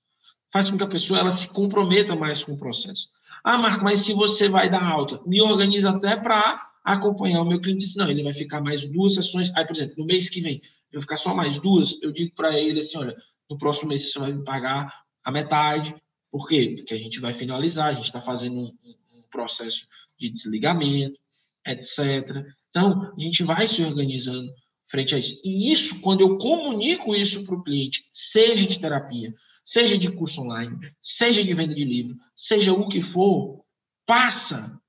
Faz 0.52 0.70
com 0.70 0.76
que 0.76 0.84
a 0.84 0.88
pessoa 0.88 1.18
ela 1.18 1.30
se 1.30 1.48
comprometa 1.48 2.14
mais 2.14 2.44
com 2.44 2.52
o 2.52 2.58
processo. 2.58 3.08
Ah, 3.48 3.58
Marco, 3.58 3.84
mas 3.84 4.00
se 4.00 4.12
você 4.12 4.48
vai 4.48 4.68
dar 4.68 4.82
alta, 4.82 5.22
me 5.24 5.40
organiza 5.40 5.90
até 5.90 6.16
para 6.16 6.68
acompanhar 6.82 7.42
o 7.42 7.44
meu 7.44 7.60
cliente. 7.60 7.96
Não, 7.96 8.08
ele 8.08 8.24
vai 8.24 8.32
ficar 8.32 8.60
mais 8.60 8.84
duas 8.84 9.14
sessões. 9.14 9.52
Aí, 9.54 9.64
por 9.64 9.76
exemplo, 9.76 9.94
no 9.98 10.04
mês 10.04 10.28
que 10.28 10.40
vem, 10.40 10.60
eu 10.90 11.00
ficar 11.00 11.16
só 11.16 11.32
mais 11.32 11.60
duas, 11.60 11.96
eu 12.02 12.10
digo 12.10 12.34
para 12.34 12.58
ele 12.58 12.80
assim, 12.80 12.98
olha, 12.98 13.16
no 13.48 13.56
próximo 13.56 13.90
mês 13.90 14.10
você 14.10 14.18
vai 14.18 14.32
me 14.32 14.42
pagar 14.42 14.92
a 15.22 15.30
metade. 15.30 15.94
Por 16.28 16.48
quê? 16.48 16.74
Porque 16.76 16.92
a 16.92 16.98
gente 16.98 17.20
vai 17.20 17.32
finalizar, 17.32 17.86
a 17.86 17.92
gente 17.92 18.06
está 18.06 18.20
fazendo 18.20 18.58
um, 18.58 18.74
um, 19.14 19.22
processo 19.30 19.86
de 20.18 20.28
desligamento, 20.28 21.16
etc. 21.64 22.44
Então, 22.70 23.12
a 23.16 23.20
gente 23.20 23.44
vai 23.44 23.68
se 23.68 23.80
organizando 23.80 24.52
frente 24.86 25.14
a 25.14 25.18
isso. 25.18 25.40
E 25.44 25.70
isso, 25.70 26.00
quando 26.00 26.22
eu 26.22 26.36
comunico 26.36 27.14
isso 27.14 27.44
para 27.44 27.54
o 27.54 27.62
cliente, 27.62 28.08
seja 28.12 28.66
de 28.66 28.76
terapia, 28.76 29.32
seja 29.66 29.98
de 29.98 30.10
curso 30.10 30.40
online, 30.40 30.78
seja 31.00 31.44
de 31.44 31.52
venda 31.52 31.74
de 31.74 31.84
livro, 31.84 32.16
seja 32.34 32.72
o 32.72 32.88
que 32.88 33.02
for, 33.02 33.64
passa 34.06 34.80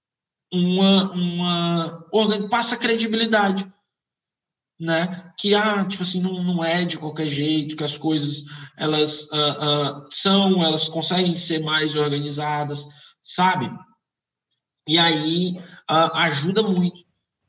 uma, 0.53 1.11
uma 1.11 2.49
passa 2.49 2.77
credibilidade 2.77 3.69
né? 4.79 5.33
Que 5.37 5.55
ah, 5.55 5.85
tipo 5.85 6.03
assim, 6.03 6.21
não, 6.21 6.43
não 6.43 6.63
é 6.63 6.85
de 6.85 6.97
qualquer 6.97 7.27
jeito, 7.27 7.75
que 7.75 7.83
as 7.83 7.97
coisas 7.97 8.43
elas 8.77 9.23
uh, 9.23 10.03
uh, 10.03 10.07
são, 10.09 10.63
elas 10.63 10.87
conseguem 10.87 11.35
ser 11.35 11.63
mais 11.63 11.95
organizadas, 11.95 12.85
sabe? 13.21 13.71
E 14.87 14.97
aí 14.97 15.57
uh, 15.89 16.13
ajuda 16.13 16.61
muito. 16.61 17.06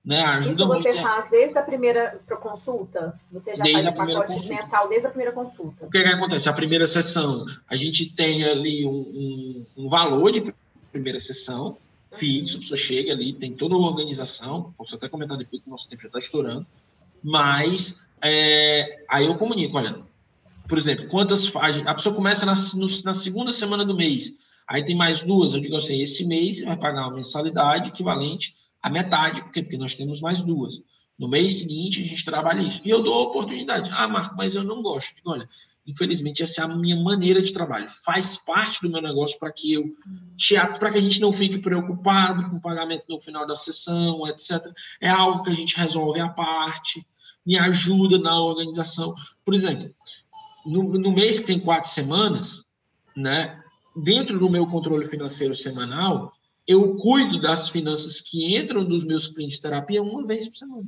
Né? 0.09 0.23
Ajuda 0.23 0.51
Isso 0.55 0.66
você 0.66 0.88
muito. 0.88 1.03
faz 1.03 1.31
desde 1.31 1.59
a 1.59 1.62
primeira 1.62 2.18
consulta? 2.40 3.21
Você 3.31 3.55
já 3.55 3.62
desde 3.62 3.83
faz 3.83 3.94
o 3.94 3.99
pacote 3.99 4.33
consulta. 4.33 4.55
mensal 4.55 4.88
desde 4.88 5.07
a 5.07 5.11
primeira 5.11 5.33
consulta? 5.33 5.85
O 5.85 5.90
que, 5.90 6.03
que 6.03 6.09
acontece? 6.09 6.49
A 6.49 6.53
primeira 6.55 6.87
sessão, 6.87 7.44
a 7.68 7.77
gente 7.77 8.11
tem 8.14 8.42
ali 8.42 8.87
um, 8.87 8.90
um, 8.90 9.66
um 9.77 9.87
valor 9.87 10.33
de 10.33 10.55
primeira 10.90 11.18
sessão 11.18 11.77
fixo, 12.16 12.57
a 12.57 12.61
pessoa 12.61 12.79
chega 12.79 13.12
ali, 13.12 13.35
tem 13.35 13.53
toda 13.53 13.75
a 13.75 13.79
organização, 13.79 14.73
posso 14.79 14.94
até 14.94 15.11
comentar 15.11 15.37
depois 15.37 15.61
que 15.61 15.68
o 15.68 15.71
nosso 15.71 15.87
tempo 15.87 16.01
já 16.01 16.09
está 16.09 16.18
estourando, 16.18 16.66
mas 17.23 18.01
é, 18.23 19.05
aí 19.11 19.27
eu 19.27 19.35
comunico, 19.35 19.77
olha, 19.77 19.94
por 20.66 20.79
exemplo, 20.79 21.07
quantas 21.09 21.53
a 21.85 21.94
pessoa 21.94 22.14
começa 22.14 22.47
na, 22.47 22.55
na 23.05 23.12
segunda 23.12 23.53
semana 23.53 23.85
do 23.85 23.94
mês, 23.94 24.33
aí 24.66 24.83
tem 24.87 24.97
mais 24.97 25.23
duas, 25.23 25.53
eu 25.53 25.61
digo 25.61 25.77
assim, 25.77 26.01
esse 26.01 26.25
mês 26.25 26.61
você 26.61 26.64
vai 26.64 26.79
pagar 26.79 27.09
uma 27.09 27.16
mensalidade 27.16 27.90
equivalente 27.90 28.57
à 28.83 28.91
metade, 28.91 29.43
porque 29.43 29.62
porque 29.62 29.77
nós 29.77 29.95
temos 29.95 30.21
mais 30.21 30.43
duas. 30.43 30.83
No 31.19 31.29
mês 31.29 31.59
seguinte 31.59 32.03
a 32.03 32.07
gente 32.07 32.25
trabalha 32.25 32.62
isso. 32.62 32.81
E 32.85 32.91
eu 32.91 33.03
dou 33.03 33.14
a 33.14 33.23
oportunidade. 33.25 33.91
Ah, 33.93 34.07
Marco, 34.07 34.37
mas 34.37 34.55
eu 34.55 34.62
não 34.62 34.83
gosto. 34.83 35.14
Digo, 35.17 35.31
olha, 35.31 35.49
infelizmente 35.87 36.43
essa 36.43 36.61
é 36.61 36.64
a 36.64 36.69
minha 36.69 36.97
maneira 36.97 37.43
de 37.43 37.53
trabalho. 37.53 37.88
Faz 38.05 38.37
parte 38.37 38.81
do 38.83 38.91
meu 38.91 39.03
negócio 39.03 39.38
para 39.38 39.53
que 39.53 39.73
eu 39.73 39.97
teatro, 40.37 40.79
para 40.79 40.93
que 40.93 40.99
a 40.99 41.01
gente 41.01 41.21
não 41.21 41.33
fique 41.33 41.59
preocupado 41.59 42.49
com 42.49 42.57
o 42.57 42.61
pagamento 42.61 43.05
no 43.09 43.19
final 43.19 43.47
da 43.47 43.57
sessão, 43.57 44.27
etc. 44.29 44.73
É 45.01 45.09
algo 45.09 45.43
que 45.43 45.51
a 45.51 45.55
gente 45.55 45.77
resolve 45.77 46.21
à 46.21 46.29
parte 46.29 47.05
me 47.49 47.57
ajuda 47.57 48.19
na 48.19 48.38
organização. 48.38 49.14
Por 49.43 49.55
exemplo, 49.55 49.91
no, 50.67 50.83
no 50.83 51.11
mês 51.11 51.41
que 51.41 51.47
tem 51.47 51.59
quatro 51.59 51.91
semanas, 51.91 52.62
né, 53.17 53.59
dentro 53.97 54.38
do 54.38 54.51
meu 54.51 54.67
controle 54.67 55.07
financeiro 55.07 55.55
semanal, 55.55 56.31
eu 56.68 56.96
cuido 56.96 57.40
das 57.40 57.70
finanças 57.70 58.20
que 58.20 58.54
entram 58.54 58.85
dos 58.85 59.02
meus 59.02 59.26
clientes 59.26 59.57
de 59.57 59.62
terapia 59.62 60.02
uma 60.02 60.26
vez 60.26 60.46
por 60.46 60.57
semana. 60.59 60.87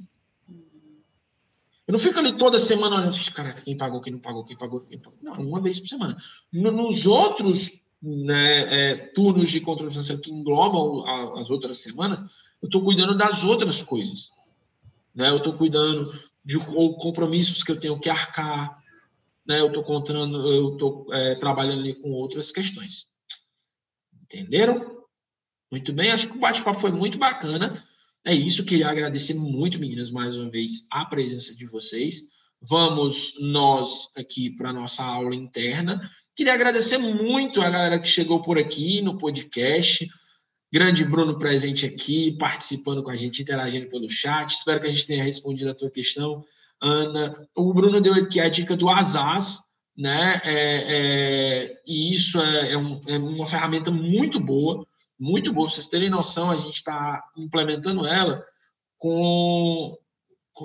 Eu 1.89 1.93
não 1.93 1.99
fico 1.99 2.19
ali 2.19 2.37
toda 2.37 2.59
semana 2.59 2.97
olhando, 2.97 3.17
caraca, 3.33 3.63
quem 3.63 3.77
pagou, 3.77 4.03
quem 4.03 4.13
não 4.13 4.21
pagou, 4.21 4.45
quem 4.45 4.57
pagou, 4.57 4.81
quem 4.83 4.99
pagou. 4.99 5.19
Não, 5.23 5.33
uma 5.33 5.59
vez 5.59 5.81
por 5.81 5.89
semana. 5.89 6.19
Nos 6.53 7.07
outros 7.07 7.83
né, 8.01 8.91
é, 8.91 8.97
turnos 9.15 9.51
de 9.51 9.61
controle 9.61 9.91
financeiro 9.91 10.21
que 10.21 10.31
englobam 10.31 11.05
as 11.39 11.51
outras 11.51 11.79
semanas, 11.79 12.23
eu 12.61 12.67
estou 12.67 12.85
cuidando 12.85 13.17
das 13.17 13.43
outras 13.43 13.83
coisas. 13.83 14.29
Né? 15.15 15.31
Eu 15.31 15.39
estou 15.39 15.55
cuidando 15.55 16.13
de 16.45 16.59
compromissos 16.59 17.65
que 17.65 17.73
eu 17.73 17.81
tenho 17.81 17.99
que 17.99 18.11
arcar, 18.11 18.79
né? 19.47 19.61
eu 19.61 19.69
estou 19.69 19.83
contando, 19.83 20.47
eu 20.47 20.75
estou 20.75 21.07
é, 21.13 21.35
trabalhando 21.37 21.81
ali 21.81 21.95
com 21.95 22.13
outras 22.13 22.53
questões. 22.53 23.09
Entenderam? 24.23 25.00
Muito 25.71 25.93
bem, 25.93 26.11
acho 26.11 26.27
que 26.27 26.37
o 26.37 26.41
bate-papo 26.41 26.81
foi 26.81 26.91
muito 26.91 27.17
bacana. 27.17 27.81
É 28.25 28.35
isso, 28.35 28.65
queria 28.65 28.89
agradecer 28.89 29.35
muito, 29.35 29.79
meninas, 29.79 30.11
mais 30.11 30.37
uma 30.37 30.51
vez, 30.51 30.85
a 30.91 31.05
presença 31.05 31.55
de 31.55 31.65
vocês. 31.65 32.25
Vamos 32.61 33.35
nós 33.41 34.09
aqui 34.17 34.51
para 34.51 34.71
a 34.71 34.73
nossa 34.73 35.05
aula 35.05 35.35
interna. 35.35 36.11
Queria 36.35 36.55
agradecer 36.55 36.99
muito 36.99 37.63
a 37.63 37.71
galera 37.71 38.01
que 38.01 38.09
chegou 38.09 38.43
por 38.43 38.59
aqui 38.59 39.01
no 39.01 39.17
podcast. 39.17 40.09
Grande 40.73 41.05
Bruno 41.05 41.39
presente 41.39 41.87
aqui, 41.87 42.37
participando 42.37 43.03
com 43.03 43.11
a 43.11 43.17
gente, 43.17 43.41
interagindo 43.41 43.89
pelo 43.89 44.11
chat. 44.11 44.51
Espero 44.51 44.81
que 44.81 44.89
a 44.89 44.91
gente 44.91 45.07
tenha 45.07 45.23
respondido 45.23 45.71
a 45.71 45.75
tua 45.75 45.91
questão, 45.91 46.45
Ana. 46.83 47.47
O 47.55 47.73
Bruno 47.73 48.01
deu 48.01 48.15
aqui 48.15 48.41
a 48.41 48.49
dica 48.49 48.77
do 48.77 48.89
Asas, 48.89 49.61
né? 49.97 50.41
É, 50.45 50.85
é, 50.89 51.81
e 51.87 52.13
isso 52.13 52.41
é, 52.41 52.73
é, 52.73 52.77
um, 52.77 53.01
é 53.07 53.19
uma 53.19 53.47
ferramenta 53.47 53.93
muito 53.93 54.41
boa 54.41 54.85
muito 55.21 55.53
boa. 55.53 55.67
Pra 55.67 55.75
vocês 55.75 55.87
terem 55.87 56.09
noção, 56.09 56.51
a 56.51 56.57
gente 56.57 56.77
está 56.77 57.23
implementando 57.37 58.07
ela 58.07 58.43
com. 58.99 59.97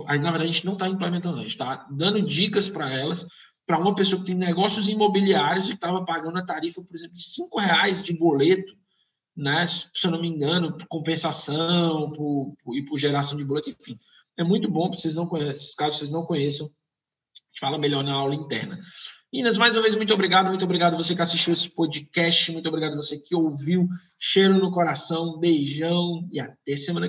na 0.07 0.31
verdade, 0.31 0.43
a 0.43 0.47
gente 0.47 0.65
não 0.65 0.73
está 0.73 0.87
implementando, 0.87 1.37
a 1.37 1.41
gente 1.41 1.49
está 1.49 1.85
dando 1.91 2.21
dicas 2.21 2.69
para 2.69 2.89
elas, 2.89 3.27
para 3.67 3.77
uma 3.77 3.93
pessoa 3.93 4.21
que 4.21 4.27
tem 4.27 4.35
negócios 4.35 4.87
imobiliários 4.87 5.69
e 5.69 5.73
estava 5.73 6.05
pagando 6.05 6.39
a 6.39 6.45
tarifa, 6.45 6.81
por 6.81 6.95
exemplo, 6.95 7.15
de 7.15 7.23
cinco 7.23 7.59
reais 7.59 8.01
de 8.01 8.13
boleto, 8.13 8.73
né? 9.35 9.67
Se 9.67 9.87
eu 10.05 10.11
não 10.11 10.21
me 10.21 10.29
engano, 10.29 10.77
por 10.77 10.87
compensação 10.87 12.11
por, 12.11 12.55
por, 12.63 12.75
e 12.77 12.85
por 12.85 12.97
geração 12.97 13.37
de 13.37 13.43
boleto, 13.43 13.69
enfim. 13.69 13.99
É 14.37 14.43
muito 14.43 14.69
bom, 14.69 14.89
vocês 14.89 15.15
não 15.15 15.27
conhecem, 15.27 15.75
caso 15.77 15.97
vocês 15.97 16.11
não 16.11 16.25
conheçam, 16.25 16.67
a 16.67 17.47
gente 17.47 17.59
fala 17.59 17.77
melhor 17.77 18.03
na 18.03 18.13
aula 18.13 18.35
interna. 18.35 18.79
Minas, 19.33 19.57
mais 19.57 19.75
uma 19.75 19.81
vez, 19.81 19.95
muito 19.95 20.13
obrigado. 20.13 20.47
Muito 20.47 20.63
obrigado 20.63 20.95
você 20.95 21.13
que 21.15 21.21
assistiu 21.21 21.53
esse 21.53 21.69
podcast. 21.69 22.51
Muito 22.51 22.69
obrigado 22.69 22.95
você 22.95 23.17
que 23.17 23.35
ouviu. 23.35 23.87
Cheiro 24.17 24.57
no 24.57 24.71
coração, 24.71 25.37
beijão 25.39 26.27
e 26.31 26.39
até 26.39 26.75
semana 26.75 27.01
que 27.01 27.03